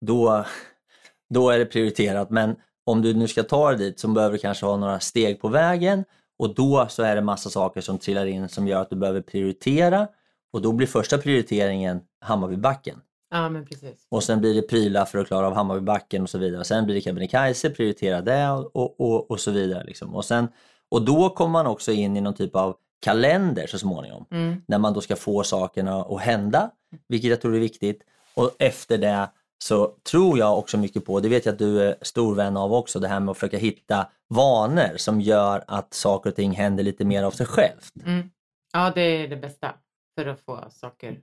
[0.00, 0.44] då,
[1.30, 2.30] då är det prioriterat.
[2.30, 5.40] Men om du nu ska ta dig dit så behöver du kanske ha några steg
[5.40, 6.04] på vägen
[6.38, 9.20] och då så är det massa saker som trillar in som gör att du behöver
[9.20, 10.08] prioritera
[10.52, 13.00] och då blir första prioriteringen Hammarbybacken.
[13.30, 14.06] Ja, men precis.
[14.08, 16.64] Och sen blir det prylar för att klara av Hammarbybacken och så vidare.
[16.64, 19.84] Sen blir det Kebnekaise, prioritera det och, och, och så vidare.
[19.84, 20.14] Liksom.
[20.14, 20.48] Och, sen,
[20.88, 24.24] och då kommer man också in i någon typ av kalender så småningom.
[24.30, 24.62] Mm.
[24.66, 26.70] När man då ska få sakerna att hända,
[27.08, 28.02] vilket jag tror är viktigt.
[28.34, 31.96] Och efter det så tror jag också mycket på, det vet jag att du är
[32.02, 36.30] stor vän av också, det här med att försöka hitta vanor som gör att saker
[36.30, 37.92] och ting händer lite mer av sig självt.
[38.04, 38.30] Mm.
[38.72, 39.74] Ja, det är det bästa
[40.14, 41.18] för att få saker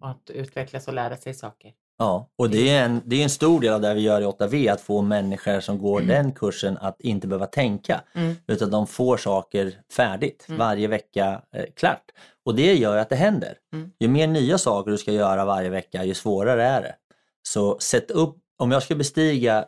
[0.00, 1.72] att utvecklas och lära sig saker.
[1.98, 4.24] Ja, och det är, en, det är en stor del av det vi gör i
[4.24, 8.00] 8V, att få människor som går den kursen att inte behöva tänka.
[8.14, 8.34] Mm.
[8.46, 10.58] Utan de får saker färdigt Mm.
[10.58, 12.04] varje vecka eh, klart.
[12.44, 13.58] Och det gör att det händer.
[13.72, 13.90] Mm.
[14.00, 16.94] Ju mer nya saker du ska göra varje vecka, ju svårare är det.
[17.42, 19.64] Så sätt upp, om jag ska bestiga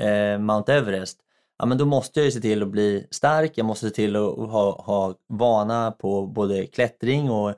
[0.00, 1.18] eh, eh, Mount Everest,
[1.58, 4.16] ja, men då måste jag ju se till att bli stark, jag måste se till
[4.16, 7.54] att ha, ha vana på både klättring och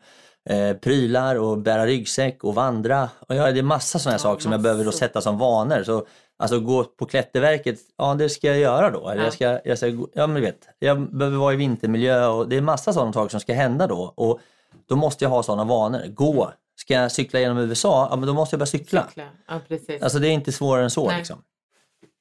[0.50, 3.08] eh, prylar och bära ryggsäck och vandra.
[3.28, 5.82] Och ja, det är massa sådana Ja, saker som jag behöver då sätta som vanor.
[5.82, 6.06] Så,
[6.38, 9.08] alltså gå på klätterverket, ja det ska jag göra då.
[9.08, 9.24] Eller Ja.
[9.26, 12.60] jag, ska, jag, ska, ja, men vet, jag behöver vara i vintermiljö och det är
[12.60, 14.12] massa sådana saker som ska hända då.
[14.16, 14.40] Och
[14.88, 16.02] då måste jag ha sådana vanor.
[16.08, 19.06] Gå, ska jag cykla genom USA, ja men då måste jag börja cykla.
[19.08, 19.24] Cykla.
[19.48, 20.02] Ja, precis.
[20.02, 21.08] Alltså det är inte svårare än så.
[21.08, 21.18] Nej.
[21.18, 21.38] Liksom.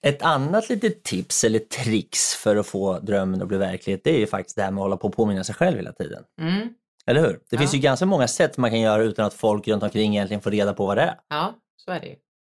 [0.05, 4.19] Ett annat litet tips eller tricks för att få drömmen att bli verklighet det är
[4.19, 6.23] ju faktiskt det här med att hålla på och påminna sig själv hela tiden.
[6.41, 6.69] Mm.
[7.07, 7.33] Eller hur?
[7.33, 7.57] Det Ja.
[7.59, 10.51] finns ju ganska många sätt man kan göra utan att folk runt omkring egentligen får
[10.51, 11.19] reda på vad det är.
[11.27, 12.15] Ja, så är det ju.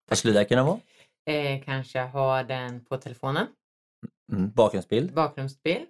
[0.10, 0.79] Vad skulle det kunna vara?
[1.25, 3.47] Eh, kanske ha den på telefonen,
[4.31, 5.13] Mm, bakgrundsbild?
[5.13, 5.88] bakgrundsbild,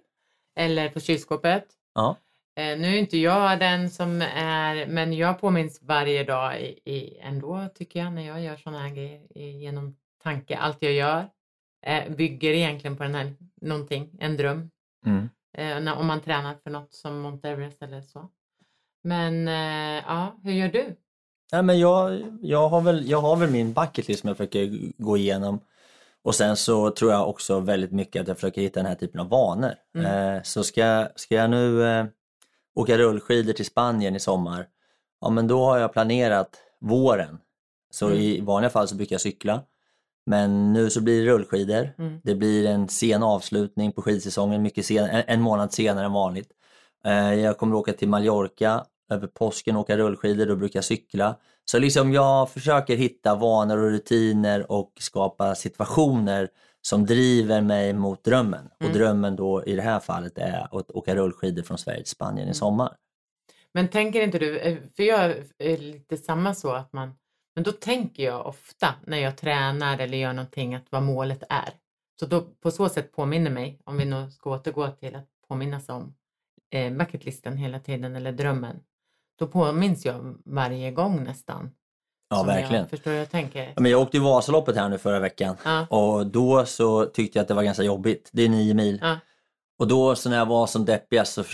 [0.56, 1.64] eller på kylskåpet.
[1.94, 2.16] Ja.
[2.56, 7.18] Eh, nu är inte jag den som är, men jag påminns varje dag i, i,
[7.20, 10.56] ändå tycker jag när jag gör sådana här grejer i, genom tanke.
[10.56, 11.28] Allt jag gör
[11.86, 14.70] eh, bygger egentligen på den här, någonting, en dröm.
[15.06, 15.28] Mm.
[15.58, 18.28] Eh, när, om man tränar för något som Mount Everest eller så.
[19.02, 20.96] Men eh, ja, hur gör du?
[21.50, 24.92] Ja, men jag, jag, har väl, jag har väl min bucket list som jag försöker
[25.02, 25.60] gå igenom.
[26.22, 29.20] Och sen så tror jag också väldigt mycket att jag försöker hitta den här typen
[29.20, 29.74] av vanor.
[29.98, 30.36] Mm.
[30.36, 32.06] Eh, så ska, ska jag nu eh,
[32.74, 34.66] åka rullskidor till Spanien i sommar,
[35.20, 37.38] ja men då har jag planerat våren.
[37.90, 38.18] Så Mm.
[38.18, 39.62] i vanliga fall så brukar jag cykla.
[40.26, 41.94] Men nu så blir det rullskidor.
[41.98, 42.20] Mm.
[42.24, 46.50] Det blir en sen avslutning på skidsäsongen, mycket sen, en, en månad senare än vanligt.
[47.04, 51.36] Eh, jag kommer åka till Mallorca över påsken och åka rullskidor, då brukar jag cykla.
[51.64, 56.48] Så liksom jag försöker hitta vanor och rutiner och skapa situationer
[56.82, 58.66] som driver mig mot drömmen.
[58.76, 58.92] Och Mm.
[58.98, 62.50] drömmen då i det här fallet är att åka rullskidor från Sverige till Spanien Mm.
[62.50, 62.96] i sommar.
[63.74, 67.14] Men tänker inte du, eh, för jag är lite samma så att man,
[67.54, 71.68] men då tänker jag ofta när jag tränar eller gör någonting att vad målet är.
[72.20, 75.88] Så då på så sätt påminner mig, om vi nu ska återgå till att påminnas
[75.88, 76.14] om
[76.70, 78.76] eh, bucketlisten hela tiden eller drömmen.
[79.38, 81.70] Då påminns jag varje gång nästan.
[82.30, 82.80] Ja, verkligen.
[82.82, 83.72] Jag, förstår jag tänker?
[83.74, 85.86] Ja, men jag åkte ju Vasaloppet här nu förra veckan Ja.
[85.86, 88.28] och då så tyckte jag att det var ganska jobbigt.
[88.32, 88.98] Det är nio mil.
[89.02, 89.16] Ja.
[89.78, 91.44] Och då så när jag var som deppigast så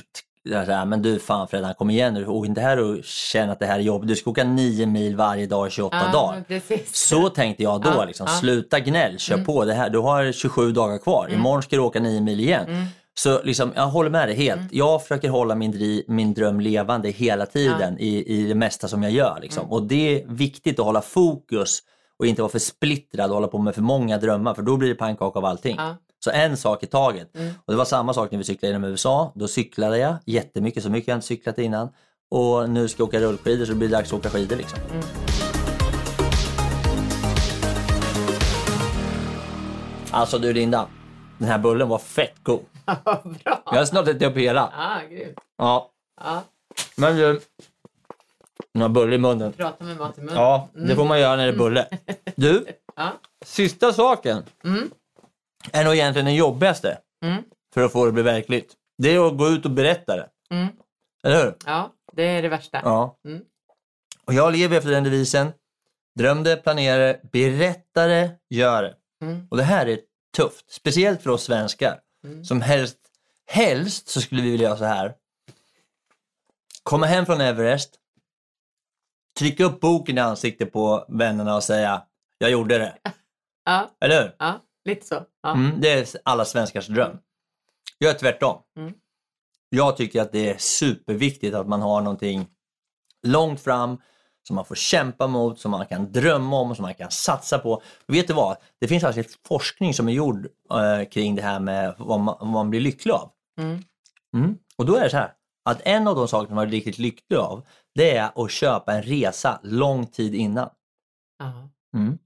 [0.42, 3.50] jag så här, men du fan Fredan kom igen nu, åk inte här och känn
[3.50, 4.09] att det här är jobbigt.
[4.09, 6.44] Du ska åka nio mil varje dag i 28 Ja, dagar.
[6.48, 6.96] precis.
[7.09, 8.33] Så tänkte jag då, Ja, liksom, ja.
[8.33, 9.46] sluta gnäll, kör Mm.
[9.46, 9.90] på det här.
[9.90, 11.40] Du har 27 dagar kvar, Mm.
[11.40, 12.68] imorgon ska du åka nio mil igen.
[12.68, 12.85] Mm.
[13.18, 14.61] Så liksom, jag håller med dig helt.
[14.61, 14.70] Mm.
[14.72, 19.03] Jag försöker hålla min, dri- min dröm levande hela tiden i, i det mesta som
[19.03, 19.38] jag gör.
[19.42, 19.61] Liksom.
[19.61, 19.72] Mm.
[19.72, 21.79] Och det är viktigt att hålla fokus
[22.18, 24.88] och inte vara för splittrad och hålla på med för många drömmar för då blir
[24.88, 25.77] det pannkaka av allting.
[25.79, 25.96] Ja.
[26.24, 27.37] Så en sak i taget.
[27.37, 27.53] Mm.
[27.64, 29.33] Och Det var samma sak när vi cyklade genom USA.
[29.35, 31.88] Då cyklade jag jättemycket, så mycket jag inte cyklat innan.
[32.31, 34.57] Och nu ska jag åka rullskidor så det blir dags att åka skidor.
[34.57, 34.79] Liksom.
[34.92, 35.03] Mm.
[40.11, 40.87] Alltså du Linda,
[41.38, 42.61] den här bullen var fett god.
[43.44, 43.62] Bra!
[43.66, 44.73] Jag har snart ätit upp hela.
[44.77, 45.38] Ja, grymt.
[45.59, 45.90] Ja,
[46.97, 47.40] men du,
[48.75, 49.53] nu har bulle i munnen.
[49.53, 50.37] prata med mat i munnen.
[50.37, 51.88] Ja, det får man göra när det är bulle.
[52.37, 52.66] Du,
[52.97, 53.12] Ja.
[53.44, 54.90] sista saken Mm.
[55.73, 57.42] är nog egentligen den jobbigaste Mm.
[57.75, 58.73] för att få det att bli verkligt.
[58.99, 60.29] Det är att gå ut och berätta det.
[60.51, 60.66] Mm.
[61.25, 61.55] Eller hur?
[61.66, 62.81] Ja, det är det värsta.
[62.85, 63.16] Ja.
[63.25, 63.40] Mm.
[64.25, 65.53] Och jag lever efter den devisen.
[66.18, 68.94] Dröm det, planera det, berätta det, gör det.
[69.23, 69.47] Mm.
[69.51, 69.99] Och det här är
[70.37, 70.70] tufft.
[70.73, 72.01] Speciellt för oss svenskar.
[72.24, 72.44] Mm.
[72.44, 72.98] Som helst,
[73.46, 75.14] helst så skulle vi vilja göra så här.
[76.82, 77.94] Komma hem från Everest.
[79.38, 82.06] Trycka upp boken i ansiktet på vännerna och säga
[82.38, 82.98] jag gjorde det.
[83.66, 84.37] Ja, Eller hur?
[84.38, 85.26] ja, lite så.
[85.42, 85.54] Ja.
[85.54, 87.18] Mm, det är alla svenskars dröm.
[87.98, 88.62] Jag är tvärtom.
[88.76, 88.94] Mm.
[89.68, 92.46] Jag tycker att det är superviktigt att man har någonting
[93.22, 93.98] långt fram
[94.46, 97.72] som man får kämpa mot, som man kan drömma om, som man kan satsa på.
[97.72, 98.57] Och vet du vad?
[98.80, 102.48] Det finns faktiskt forskning som är gjord eh, kring det här med vad man, vad
[102.48, 103.30] man blir lycklig av.
[103.61, 103.83] Mm.
[104.37, 104.59] Mm.
[104.76, 105.33] Och då är det så här,
[105.64, 109.02] att en av de saker man blir riktigt lycklig av, det är att köpa en
[109.02, 110.70] resa lång tid innan.
[111.94, 112.18] Mm.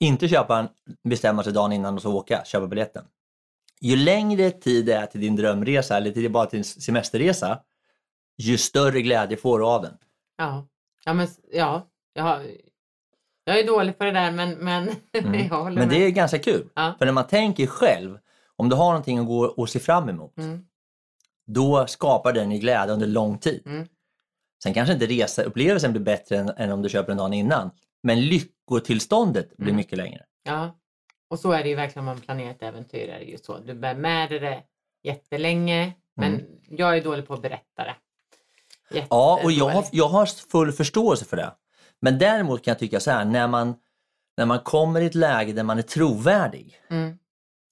[0.00, 0.68] Inte köpa en,
[1.08, 3.04] bestämma sig dagen innan och så åka, köpa biljetten.
[3.80, 7.60] Ju längre tid det är till din drömresa eller till bara till din semesterresa,
[8.38, 9.98] ju större glädje får du av den.
[10.36, 10.66] Ja.
[11.04, 11.88] Ja, men ja.
[12.14, 12.40] Jag,
[13.44, 15.46] jag är dålig på det där men, men Mm.
[15.48, 15.96] jag håller Men med.
[15.98, 16.68] det är ganska kul.
[16.74, 16.94] Ja.
[16.98, 18.18] För när man tänker själv,
[18.56, 20.64] om du har någonting att gå och se fram emot, Mm.
[21.46, 23.62] då skapar den i glädje under lång tid.
[23.66, 23.88] Mm.
[24.62, 27.70] Sen kanske inte resaupplevelsen blir bättre än, än om du köper en dag innan.
[28.02, 29.76] Men lyckotillståndet blir Mm.
[29.76, 30.24] mycket längre.
[30.42, 30.78] Ja,
[31.30, 33.08] och så är det ju verkligen om man planerar ett äventyr.
[33.08, 33.58] Är det ju så.
[33.58, 34.62] Du bär med dig det
[35.02, 36.46] jättelänge, men Mm.
[36.68, 37.96] jag är dålig på att berätta det.
[39.10, 41.52] Ja, och jag har, jag har full förståelse för det.
[42.00, 43.74] Men däremot kan jag tycka så här, när man,
[44.36, 46.76] när man kommer i ett läge där man är trovärdig.
[46.90, 47.18] Mm,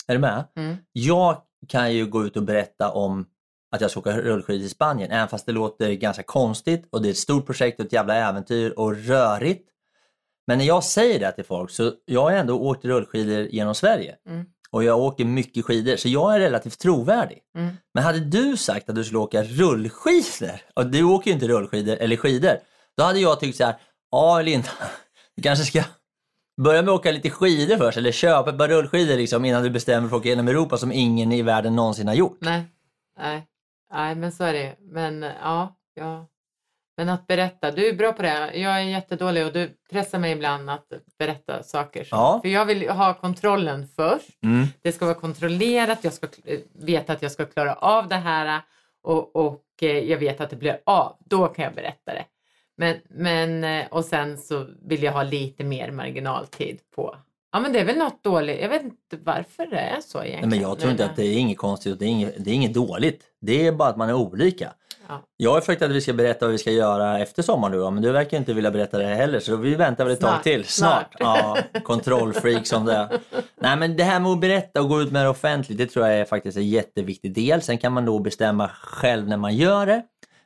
[0.07, 0.45] Är du med?
[0.57, 1.37] mm, Jag
[1.69, 3.27] kan ju gå ut och berätta om
[3.75, 7.09] att jag ska åka rullskidor i Spanien, även fast det låter ganska konstigt och det
[7.09, 9.69] är ett stort projekt och ett jävla äventyr och rörigt.
[10.47, 14.17] Men när jag säger det till folk så jag har ändå åkt rullskidor genom Sverige
[14.29, 14.45] Mm.
[14.73, 17.39] Och jag åker mycket skidor så jag är relativt trovärdig.
[17.57, 17.77] mm.
[17.95, 21.97] Men hade du sagt att du skulle åka rullskidor, och du åker ju inte rullskidor
[21.97, 22.57] eller skidor,
[22.97, 23.77] då hade jag tyckt så här,
[24.11, 24.69] ja Linda,
[25.37, 25.85] du kanske ska
[26.63, 29.71] börja med att åka lite skidor först eller köpa ett par rullskidor liksom, innan du
[29.71, 32.39] bestämmer för att åka genom Europa som ingen i världen någonsin har gjort.
[32.41, 32.65] Nej,
[33.19, 33.47] nej,
[33.93, 34.77] nej, men så är det.
[34.81, 36.27] Men eh, ja, ja.
[37.03, 38.51] Men att berätta, du är bra på det.
[38.55, 42.09] Jag är jättedålig och du pressar mig ibland att berätta saker.
[42.11, 42.41] Ja.
[42.43, 44.43] För jag vill ha kontrollen först.
[44.43, 44.67] Mm.
[44.83, 46.27] Det ska vara kontrollerat, jag ska
[46.73, 48.61] veta att jag ska klara av det här
[49.03, 51.17] och, och eh, jag vet att det blir av.
[51.25, 52.25] Då kan jag berätta det.
[52.77, 57.17] Men, men, eh, och sen så vill jag ha lite mer marginaltid på.
[57.53, 58.61] Ja men det är väl något dåligt.
[58.61, 60.49] Jag vet inte varför det är så egentligen.
[60.49, 62.55] Nej, men jag tror inte att det är inget konstigt det är inget, det är
[62.55, 63.23] inget dåligt.
[63.41, 64.73] Det är bara att man är olika.
[65.13, 65.23] Ja.
[65.37, 68.03] Jag har försökt att vi ska berätta vad vi ska göra efter sommaren nu, men
[68.03, 70.65] du verkar inte vilja berätta det heller så vi väntar väl ett tag Snart, till.
[70.65, 71.15] Snart.
[71.17, 71.37] snart.
[71.73, 73.09] Ja, kontrollfreak som det är.
[73.61, 76.07] Nej men det här med att berätta och gå ut med det offentligt, det tror
[76.07, 77.63] jag är faktiskt en jätteviktig del.
[77.63, 80.03] Sen kan man då bestämma själv när man gör det.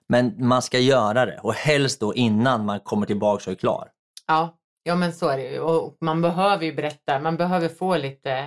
[0.08, 3.88] Men man ska göra det och helst då innan man kommer tillbaka och är klar.
[4.26, 5.60] Ja, ja men så är det ju.
[5.60, 8.44] Och man behöver ju berätta, man behöver få lite,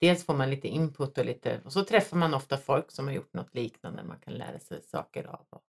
[0.00, 3.14] dels får man lite input och lite, och så träffar man ofta folk som har
[3.14, 5.40] gjort något liknande man kan lära sig saker av.
[5.50, 5.62] Och,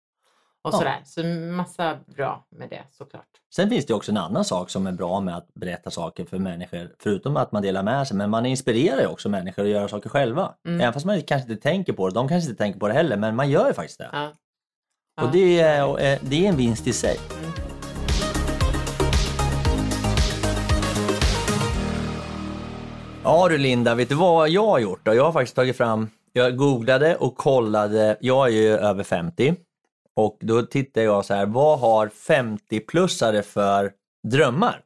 [0.63, 0.79] och Ja.
[0.79, 1.01] sådär.
[1.05, 1.23] Så
[1.57, 3.27] massa bra med det såklart.
[3.55, 6.39] Sen finns det också en annan sak som är bra med att berätta saker för
[6.39, 9.89] människor, förutom att man delar med sig, men man inspirerar ju också människor att göra
[9.89, 10.55] saker själva.
[10.67, 10.81] Mm.
[10.81, 13.17] Även fast man kanske inte tänker på det, de kanske inte tänker på det heller,
[13.17, 14.09] men man gör ju faktiskt det.
[14.13, 14.33] Ja.
[15.17, 17.17] Ja, Och det är, eh, det är en vinst i sig.
[17.41, 17.70] Mm.
[23.31, 25.15] Ja du Linda, vet du vad jag har gjort då?
[25.15, 29.55] Jag har faktiskt tagit fram, jag googlade och kollade, jag är ju över 50
[30.17, 33.93] och då tittade jag så här, vad har 50-plussare för
[34.29, 34.81] drömmar?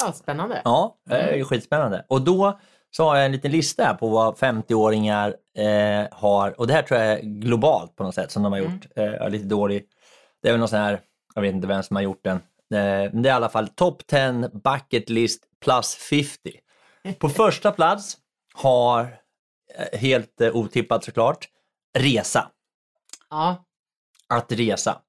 [0.00, 0.60] Ja, spännande.
[0.64, 2.04] Ja, det är ju skitspännande.
[2.08, 2.58] Och då
[2.90, 6.82] så har jag en liten lista här på vad 50-åringar eh, har, och det här
[6.82, 8.72] tror jag är globalt på något sätt som de har Mm.
[8.72, 8.86] gjort.
[8.96, 9.84] Eh, jag är lite dålig.
[10.42, 11.00] Det är väl någon sån här,
[11.34, 12.36] jag vet inte vem som har gjort den.
[12.36, 16.60] Eh, men det är i alla fall Top 10 Bucket List plus 50.
[17.18, 18.16] På första plats
[18.54, 19.16] har,
[19.74, 21.48] eh, helt eh, otippat såklart,
[21.98, 22.50] resa.
[23.30, 23.64] Ja,
[24.28, 25.00] Att resa.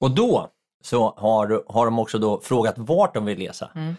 [0.00, 0.50] Och då
[0.84, 3.70] så har, har de också då frågat vart de vill resa.
[3.74, 3.94] Mm.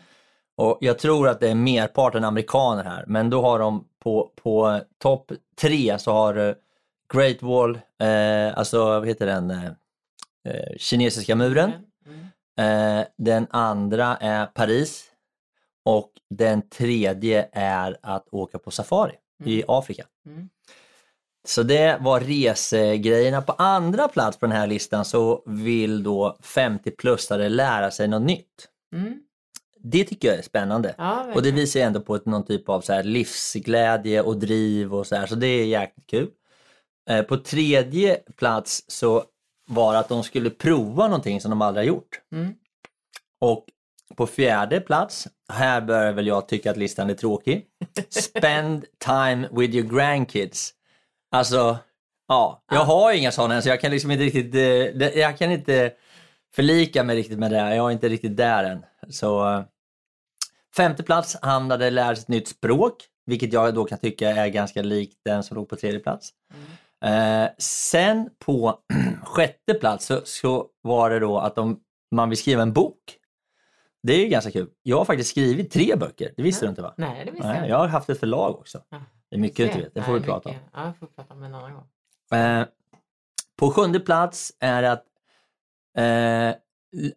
[0.57, 4.81] Och Jag tror att det är merparten amerikaner här, men då har de på, på
[4.97, 6.55] topp tre så har eh,
[7.13, 9.71] Great Wall, eh, alltså vad heter den, eh,
[10.77, 11.71] kinesiska muren.
[12.05, 12.99] Mm.
[12.99, 15.03] Eh, den andra är Paris
[15.87, 19.13] och den tredje är att åka på safari
[19.45, 20.05] i Afrika.
[20.25, 20.49] Mm.
[21.47, 23.41] Så det var resegrejerna.
[23.41, 28.67] På andra plats på den här listan så vill då 50-plussare lära sig något nytt.
[28.95, 29.19] Mm.
[29.79, 30.95] Det tycker jag är spännande.
[30.97, 34.95] Ja, Och det visar ändå på ett, någon typ av så här livsglädje och driv
[34.95, 36.29] och så här, så det är jäkligt kul.
[37.09, 39.23] Eh, på tredje plats så
[39.69, 42.21] var att de skulle prova någonting som de aldrig har gjort.
[42.31, 42.53] Mm.
[43.41, 43.65] Och
[44.15, 47.65] på fjärde plats, här börjar väl jag tycka att listan är tråkig.
[48.09, 50.73] Spend time with your grandkids.
[51.31, 51.77] Alltså,
[52.27, 55.51] ja, jag har inga sådana än så jag kan liksom inte riktigt, eh, jag kan
[55.51, 55.93] inte
[56.55, 57.75] förlika mig riktigt med det.
[57.75, 58.85] Jag är inte riktigt där än.
[59.09, 59.63] Så eh,
[60.75, 62.93] femte plats handlade lära sig ett nytt språk,
[63.25, 66.29] vilket jag då kan tycka är ganska likt den som låg på tredje plats.
[67.05, 68.79] Eh, sen på
[69.23, 71.79] sjätte plats så, så var det då att de,
[72.15, 73.17] man vill skriva en bok.
[74.03, 74.69] Det är ju ganska kul.
[74.83, 76.93] Jag har faktiskt skrivit tre böcker, det visste du inte va?
[76.97, 78.81] Nej, det visste jag jag har haft ett förlag också.
[78.89, 79.01] Ja.
[79.29, 80.55] Det är mycket du inte vet, det får Nej, vi prata om.
[80.73, 81.83] Ja, det får vi prata om en annan gång.
[82.39, 82.65] Eh,
[83.59, 85.03] på sjunde plats är att
[85.97, 86.55] eh,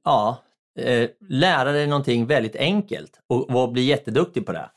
[0.05, 0.43] ja,
[0.79, 4.71] eh, lära dig någonting väldigt enkelt och, och bli jätteduktig på det.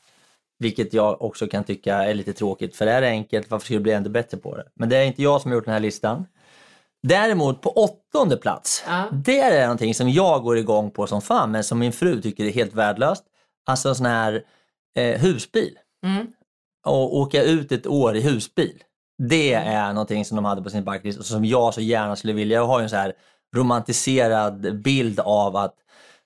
[0.58, 3.82] Vilket jag också kan tycka är lite tråkigt, för är det enkelt, varför skulle du
[3.82, 4.64] bli ännu bättre på det?
[4.74, 6.26] Men det är inte jag som har gjort den här listan.
[7.08, 9.04] Däremot på åttonde plats, Ja.
[9.12, 12.44] det är någonting som jag går igång på som fan, men som min fru tycker
[12.44, 13.24] är helt värdelöst.
[13.66, 14.42] Alltså en sån här
[14.96, 16.26] eh, husbil Mm.
[16.86, 18.82] och åka ut ett år i husbil.
[19.28, 22.32] Det är någonting som de hade på sin bucketlist och som jag så gärna skulle
[22.32, 22.56] vilja.
[22.56, 23.12] Jag har ju en så här
[23.56, 25.74] romantiserad bild av att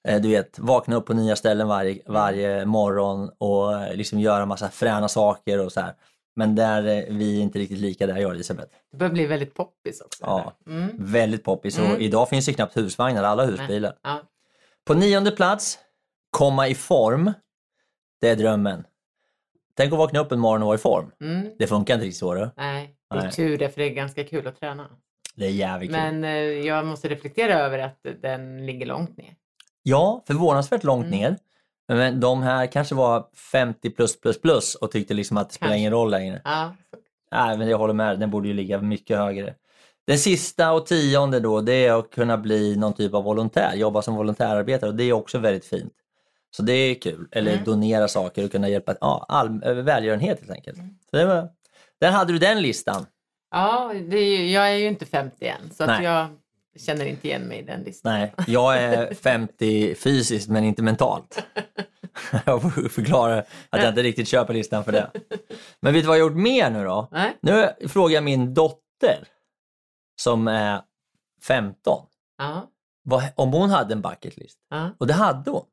[0.08, 4.46] Eh, Du vet, vakna upp på nya ställen varje, varje morgon och eh, liksom göra
[4.46, 5.94] massa fräna saker och så här.
[6.38, 8.74] Men där eh, vi är inte riktigt lika där jag och Elisabeth.
[8.90, 10.24] Det börjar bli väldigt poppis också.
[10.24, 10.52] Ja.
[10.66, 10.88] Mm.
[10.98, 12.00] Väldigt poppis och Mm.
[12.00, 13.94] idag finns det knappt husvagnar, alla husbilar.
[14.02, 14.22] Ja.
[14.84, 15.78] På nionde plats,
[16.30, 17.32] komma i form.
[18.20, 18.84] Det är drömmen.
[19.76, 21.10] Tänk att vakna upp en morgon och vara i form.
[21.20, 21.50] Mm.
[21.58, 22.34] Det funkar inte riktigt så.
[22.34, 22.50] Du.
[22.56, 23.32] Nej, det är Nej.
[23.32, 24.90] tur det för det är ganska kul att träna.
[25.34, 25.96] Det är jävligt kul.
[26.00, 26.30] Men eh,
[26.66, 29.34] jag måste reflektera över att den ligger långt ner.
[29.82, 31.18] Ja, förvånansvärt långt Mm.
[31.18, 31.36] ner.
[31.88, 35.74] Men de här kanske var 50 plus plus plus och tyckte liksom att det spelar
[35.74, 36.42] ingen roll längre.
[36.44, 36.74] Ja.
[37.32, 38.20] Nej, men jag håller med.
[38.20, 39.54] Den borde ju ligga mycket högre.
[40.06, 44.02] Den sista och tionde då, det är att kunna bli någon typ av volontär, jobba
[44.02, 45.92] som volontärarbetare och det är också väldigt fint.
[46.50, 47.28] Så det är kul.
[47.32, 47.64] Eller Mm.
[47.64, 50.78] donera saker och kunna hjälpa, ja, all, eh, välgörenhet helt enkelt.
[50.78, 50.90] Mm.
[51.10, 51.48] Så det var,
[52.00, 53.06] där hade du den listan.
[53.50, 56.02] Ja, är ju, jag är ju inte 50 än så Nej.
[56.78, 58.12] Jag känner inte igen mig i den listan.
[58.12, 61.42] Nej, jag är 50 fysiskt men inte mentalt.
[62.44, 63.38] Jag får förklara
[63.70, 65.10] att jag inte riktigt köper listan för det.
[65.80, 67.08] Men vet du vad jag har gjort mer nu då?
[67.12, 67.36] Nej?
[67.42, 69.28] Nu frågar jag min dotter
[70.20, 70.80] som är
[71.42, 72.06] 15
[72.38, 72.66] Ja.
[73.02, 74.58] vad, om hon hade en bucket list.
[74.70, 74.90] ja.
[74.98, 75.64] Och det hade hon.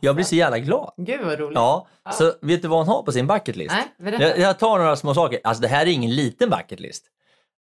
[0.00, 0.92] Jag blir så jävla glad.
[0.96, 1.54] Gud vad roligt.
[1.56, 2.12] Ja, Ja.
[2.12, 3.74] så vet du vad hon har på sin bucket list?
[3.98, 4.14] Nej.
[4.20, 5.40] Jag, jag tar några små saker.
[5.44, 7.04] Alltså det här är ingen liten bucket list.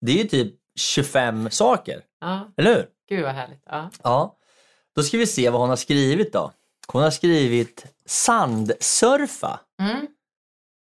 [0.02, 2.52] Det är ju typ 25 saker, Ja.
[2.58, 2.88] eller hur?
[3.10, 3.64] Gud vad härligt.
[3.66, 3.90] Ja.
[4.04, 4.38] Ja.
[4.96, 6.52] Då ska vi se vad hon har skrivit då.
[6.88, 9.60] Hon har skrivit sandsurfa.
[9.82, 10.08] Mm.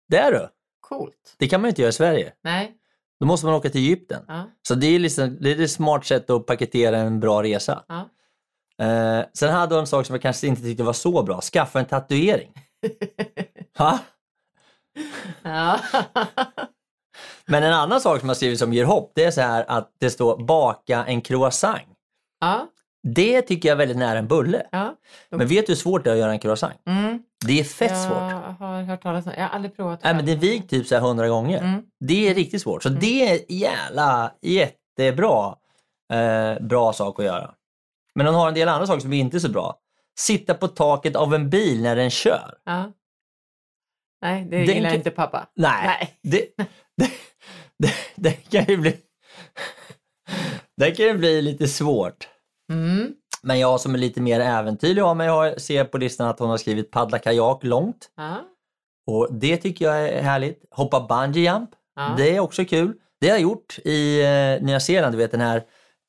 [0.08, 0.48] Det är du.
[0.80, 1.34] Coolt.
[1.38, 2.32] Det kan man ju inte göra i Sverige.
[2.44, 2.72] Nej.
[3.20, 4.24] Då måste man åka till Egypten.
[4.28, 4.44] Ja.
[4.68, 7.84] Så det är, liksom, det är ett smart sätt att paketera en bra resa.
[7.88, 8.08] Ja.
[8.86, 11.40] Eh, sen hade hon en sak som jag kanske inte tyckte var så bra.
[11.40, 12.52] Skaffa en tatuering.
[13.78, 13.98] Ha?
[15.42, 15.80] ja.
[17.46, 19.90] Men en annan sak som jag skrivit som ger hopp, det är så här att
[20.00, 21.82] det står baka en croissant.
[22.40, 22.68] ja.
[23.04, 24.66] Det tycker jag är väldigt nära en bulle.
[24.72, 24.94] ja.
[25.30, 26.74] Men vet du hur svårt det är att göra en croissant?
[26.86, 27.22] Mm.
[27.46, 28.58] Det är fett jag svårt.
[28.58, 30.00] har hört talas om Jag har aldrig provat.
[30.04, 31.58] Nej, men det vikt typ så här 100 gånger.
[31.58, 31.82] Mm.
[32.00, 32.82] Det är riktigt svårt.
[32.82, 35.54] Så det är jävla jättebra
[36.12, 37.50] eh, bra sak att göra.
[38.14, 39.74] Men hon har en del andra saker som inte är så bra.
[40.18, 42.54] Sitta på taket av en bil när den kör.
[42.64, 42.92] Ja.
[44.22, 45.46] Nej, det Den gillar kan- inte pappa.
[45.56, 46.14] Nej, Nej.
[46.22, 46.64] Det,
[46.96, 47.10] det,
[47.78, 48.96] det, det kan ju bli
[50.76, 52.28] det kan ju bli lite svårt.
[52.72, 53.12] Mm.
[53.42, 56.50] Men jag som är lite mer äventyrlig av mig har, ser på listan att hon
[56.50, 58.10] har skrivit paddla kajak långt.
[58.16, 58.36] Ja.
[59.10, 60.62] Och det tycker jag är härligt.
[60.70, 62.14] Hoppa bungee jump, Ja.
[62.16, 62.92] det är också kul.
[63.20, 65.62] Det har jag gjort i eh, Nya Zeeland, du vet den här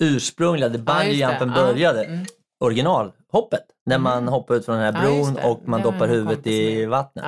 [0.03, 1.61] ursprungliga, där bungee jumpen Ja.
[1.65, 2.03] började.
[2.03, 2.25] Mm.
[2.63, 7.25] Originalhoppet, när man hoppar ut från den här bron och man doppar huvudet i vattnet.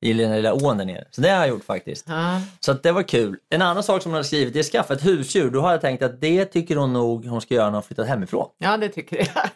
[0.00, 1.04] I den lilla ån där nere.
[1.10, 2.04] Så det har jag gjort faktiskt.
[2.08, 2.40] Ja.
[2.60, 3.36] Så det var kul.
[3.50, 5.50] En annan sak som hon har skrivit är skaffa ett husdjur.
[5.50, 8.08] Då har jag tänkt att det tycker hon nog hon ska göra när hon flyttat
[8.08, 8.48] hemifrån.
[8.58, 9.26] ja, det tycker jag.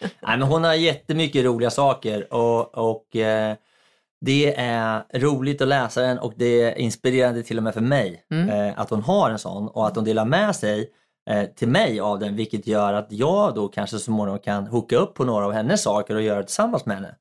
[0.00, 3.54] Nej, men hon har jättemycket roliga saker och, och eh,
[4.20, 8.24] det är roligt att läsa den och det är inspirerande till och med för mig
[8.30, 8.48] Mm.
[8.48, 10.90] eh, att hon har en sån och att hon delar med sig
[11.30, 14.96] eh, till mig av den vilket gör att jag då kanske så småningom kan hooka
[14.96, 17.14] upp på några av hennes saker och göra det tillsammans med henne.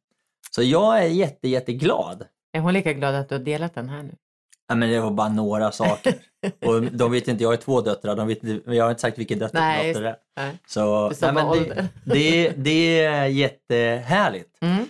[0.52, 2.24] Så jag är jätte, jätteglad.
[2.58, 4.16] Är hon lika glad att du har delat den här nu?
[4.68, 6.14] Ja, men det var bara några saker.
[6.66, 9.18] Och de vet inte, jag har två döttrar, de vet inte, jag har inte sagt
[9.18, 10.16] vilken dotter, Nej, det är.
[10.38, 10.58] Nej.
[10.68, 14.58] Så nej, men det, det, det är jättehärligt.
[14.62, 14.86] Mm.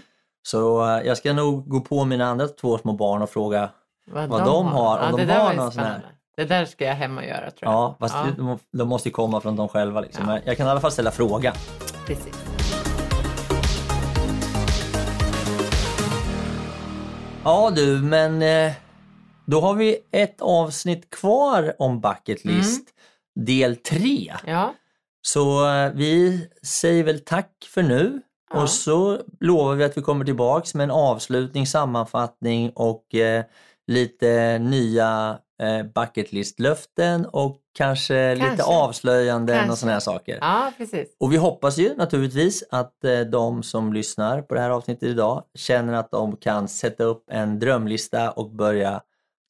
[0.47, 3.69] Så eh, jag ska nog gå på mina andra två små barn och fråga,
[4.11, 6.01] Vad, Vad de har, om Ja, de har någon sån här.
[6.37, 7.73] Det där ska jag hem och göra tror jag.
[7.73, 10.01] ja fast De, de måste ju komma från dem själva.
[10.01, 10.29] Liksom.
[10.29, 10.39] Ja.
[10.45, 11.53] Jag kan i alla fall ställa frågan.
[12.05, 12.46] Precis.
[17.47, 18.73] Ja du, men eh,
[19.45, 22.87] då har vi ett avsnitt kvar om bucket list,
[23.35, 24.33] del tre.
[24.45, 24.73] Ja,
[25.21, 28.21] Så eh, vi säger väl tack för nu
[28.53, 28.61] Ja.
[28.61, 33.43] och så lovar vi att vi kommer tillbaks med en avslutning, sammanfattning och eh,
[33.87, 38.63] lite nya eh, bucket list-löften och kanske, lite Kanske.
[38.63, 39.79] avslöjanden och Kanske.
[39.79, 40.37] såna här saker.
[40.41, 41.15] ja precis.
[41.19, 45.43] Och vi hoppas ju naturligtvis att eh, de som lyssnar på det här avsnittet idag
[45.55, 49.01] känner att de kan sätta upp en drömlista och börja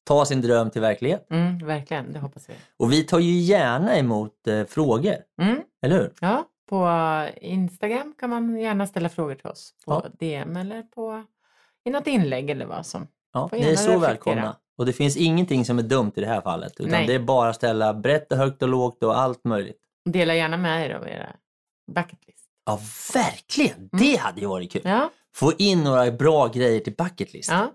[0.06, 1.26] ta sin dröm till verklighet.
[1.30, 2.54] Mm, verkligen, det hoppas vi.
[2.76, 6.12] Och vi tar ju gärna emot eh, frågor, Mm, eller hur?
[6.20, 6.88] ja, på
[7.40, 9.74] Instagram kan man gärna ställa frågor till oss.
[9.86, 10.10] På Ja.
[10.18, 11.24] DM eller på,
[11.84, 13.06] i något inlägg eller vad som.
[13.32, 13.98] Ja, ni är så reflektera.
[14.08, 14.56] välkomna.
[14.78, 16.72] Och det finns ingenting som är dumt i det här fallet.
[16.78, 17.06] Utan Nej.
[17.06, 19.76] det är bara att ställa brett och högt och lågt och allt möjligt.
[20.10, 21.26] Dela gärna med er av era
[21.94, 22.44] bucket list.
[22.66, 22.80] Ja,
[23.14, 23.88] verkligen!
[23.92, 24.82] Det hade ju varit kul.
[24.84, 24.96] Mm.
[24.98, 27.50] Ja, Få in några bra grejer till bucket list.
[27.50, 27.72] ja.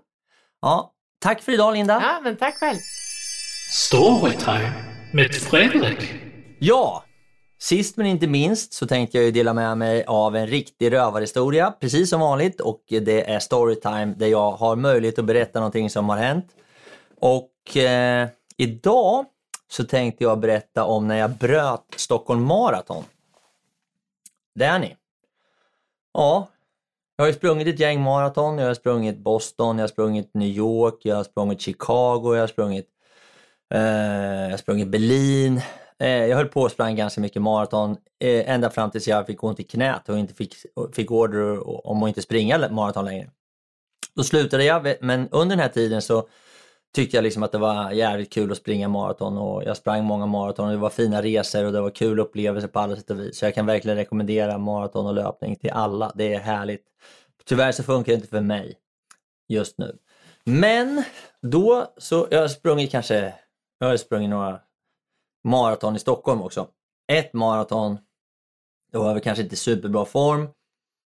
[0.62, 2.00] Ja, tack för idag Linda.
[2.02, 2.78] ja men tack själv.
[3.72, 4.72] Storytime
[5.12, 6.14] med Fredrik.
[6.58, 7.04] Ja,
[7.58, 11.70] Sist men inte minst så tänkte jag ju dela med mig av en riktig rövarhistoria,
[11.80, 12.60] precis som vanligt.
[12.60, 16.46] Och det är storytime där jag har möjlighet att berätta någonting som har hänt.
[17.24, 19.24] Och eh, idag
[19.68, 23.04] så tänkte jag berätta om när jag bröt Stockholm Marathon.
[24.54, 24.96] Det ni.
[26.12, 26.48] Ja,
[27.16, 28.58] jag har ju sprungit ett gäng maraton.
[28.58, 32.46] Jag har sprungit Boston, jag har sprungit New York, jag har sprungit Chicago, jag har
[32.46, 32.88] sprungit,
[33.74, 33.80] eh,
[34.42, 35.60] jag har sprungit Berlin.
[35.98, 39.44] Eh, jag höll på och sprang ganska mycket maraton eh, ända fram tills jag fick
[39.44, 40.54] ont i knät och inte fick,
[40.92, 43.30] fick order om att inte springa maraton längre.
[44.14, 46.28] Då slutade jag, men under den här tiden så
[46.94, 50.26] tyckte jag liksom att det var jävligt kul att springa maraton och jag sprang många
[50.26, 50.70] maraton.
[50.70, 53.38] Det var fina resor och det var kul upplevelser på alla sätt och vis.
[53.38, 56.12] Så jag kan verkligen rekommendera maraton och löpning till alla.
[56.14, 56.84] Det är härligt.
[57.44, 58.78] Tyvärr så funkar det inte för mig
[59.48, 59.98] just nu.
[60.44, 61.04] Men
[61.42, 63.34] då så, jag har sprungit kanske,
[63.78, 64.60] jag har sprungit några
[65.44, 66.68] maraton i Stockholm också.
[67.12, 67.98] Ett maraton,
[68.92, 70.46] då var jag kanske inte superbra form.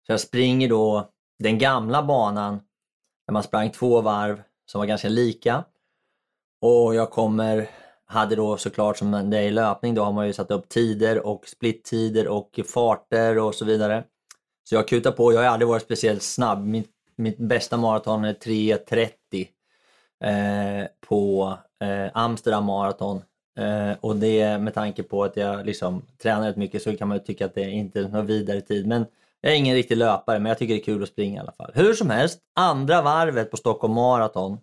[0.05, 1.09] Så jag springer då
[1.43, 2.59] den gamla banan
[3.27, 5.63] där man sprang två varv som var ganska lika.
[6.65, 7.69] Och jag kommer,
[8.05, 11.27] hade då såklart som det är i löpning, då har man ju satt upp tider
[11.27, 14.03] och splittider och farter och så vidare.
[14.69, 16.65] Så jag kutar på, jag har aldrig varit speciellt snabb.
[16.65, 19.47] Mitt, mitt bästa maraton är 3.30
[20.23, 21.53] eh, på
[21.83, 23.21] eh, Amsterdam maraton.
[23.59, 27.17] Eh, och det med tanke på att jag liksom tränar rätt mycket så kan man
[27.17, 28.87] ju tycka att det inte är någon vidare tid.
[28.87, 29.05] Men
[29.41, 31.51] jag är ingen riktig löpare men jag tycker det är kul att springa i alla
[31.51, 31.71] fall.
[31.73, 34.57] Hur som helst, andra varvet på Stockholm Marathon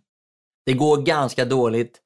[0.64, 2.00] det går ganska dåligt.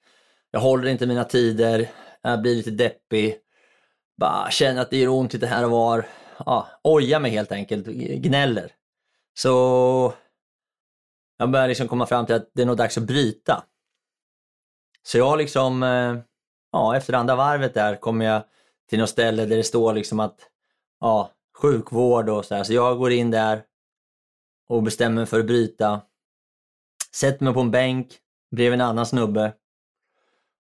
[0.50, 1.90] Jag håller inte mina tider.
[2.22, 3.36] Jag blir lite deppig.
[4.20, 6.06] Bara känner att det gör ont lite här och var.
[6.38, 7.86] Ja, ojar mig helt enkelt.
[7.86, 8.72] Gnäller.
[9.34, 10.14] Så
[11.36, 13.64] jag börjar liksom komma fram till att det är nog dags att bryta.
[15.02, 16.16] Så jag liksom, eh,
[16.72, 18.42] ja efter andra varvet där kommer jag
[18.88, 20.50] till något ställe där det står liksom att,
[21.00, 21.32] ja,
[21.62, 22.64] sjukvård och sådär.
[22.64, 23.62] Så jag går in där
[24.68, 26.00] och bestämmer mig för att bryta.
[27.14, 28.18] Sätter mig på en bänk,
[28.56, 29.52] bredvid en annan snubbe.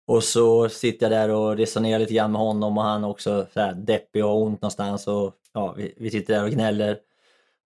[0.06, 3.60] Och så sitter jag där och resonerar lite grann med honom och han också så
[3.60, 5.06] här deppig och har ont någonstans.
[5.06, 6.98] Och, ja, vi, vi sitter där och gnäller.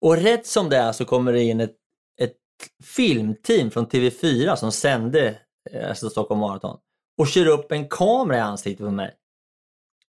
[0.00, 1.76] Och rätt som det är så kommer det in ett,
[2.20, 2.36] ett
[2.84, 5.38] filmteam från TV4 som sände
[5.70, 6.78] eh, alltså Stockholm Marathon
[7.18, 9.14] och kör upp en kamera i ansiktet på mig.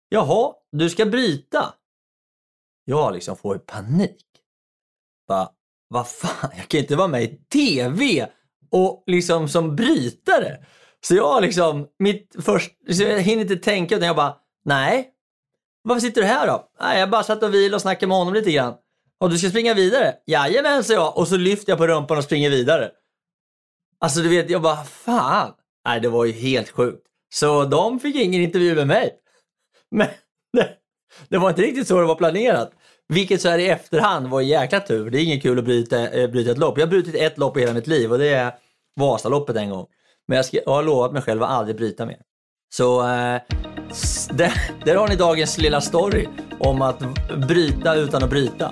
[0.10, 1.74] Jaha, du ska bryta?
[2.86, 4.26] Jag liksom får panik.
[5.28, 5.50] Bara,
[5.88, 8.28] vad fan, jag kan inte vara med i TV
[8.72, 10.58] och liksom som brytare.
[11.02, 15.10] Så jag liksom, mitt först, så jag hinner inte tänka utan jag bara, nej.
[15.84, 16.70] Varför sitter du här då?
[16.82, 18.74] Nej, jag bara satt och vilade och snackade med honom lite grann.
[19.20, 20.16] Och du ska springa vidare?
[20.26, 21.18] Jajamän, sa jag.
[21.18, 22.92] Och så lyfter jag på rumpan och springer vidare.
[24.00, 25.54] Alltså du vet, jag bara, fan.
[25.86, 27.08] Nej, det var ju helt sjukt.
[27.34, 29.14] Så de fick ingen intervju med mig.
[29.92, 30.08] Men
[30.54, 30.70] det,
[31.30, 32.72] det var inte riktigt så det var planerat.
[33.14, 35.10] Vilket så här i efterhand var en jäkla tur.
[35.10, 36.78] Det är inget kul att bryta, eh, bryta ett lopp.
[36.78, 38.52] Jag har brutit ett lopp i hela mitt liv och det är
[39.00, 39.86] Vasaloppet en gång.
[40.28, 42.18] Men jag, ska, jag har lovat mig själv att aldrig bryta mer.
[42.74, 43.42] Så eh,
[44.30, 44.54] där,
[44.86, 46.28] där har ni dagens lilla story
[46.60, 47.00] om att
[47.48, 48.72] bryta utan att bryta.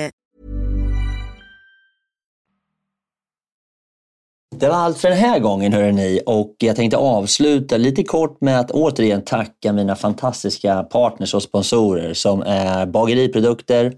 [4.55, 8.59] Det var allt för den här gången hörrni och jag tänkte avsluta lite kort med
[8.59, 13.93] att återigen tacka mina fantastiska partners och sponsorer som är Bageriprodukter,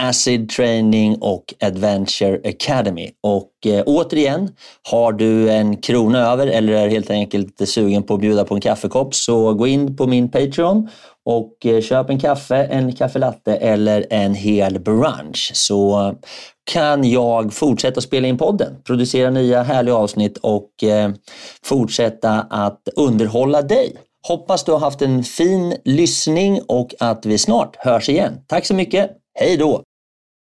[0.00, 3.10] Acid Training och Adventure Academy.
[3.20, 4.48] Och eh, återigen,
[4.90, 8.60] har du en krona över eller är helt enkelt sugen på att bjuda på en
[8.60, 10.88] kaffekopp så gå in på min Patreon
[11.24, 16.14] och eh, köp en kaffe, en kaffelatte eller en hel brunch så
[16.64, 21.10] kan jag fortsätta spela in podden, producera nya härliga avsnitt och eh,
[21.64, 23.96] fortsätta att underhålla dig.
[24.28, 28.32] Hoppas du har haft en fin lyssning och att vi snart hörs igen.
[28.46, 29.10] Tack så mycket.
[29.38, 29.82] Hej då!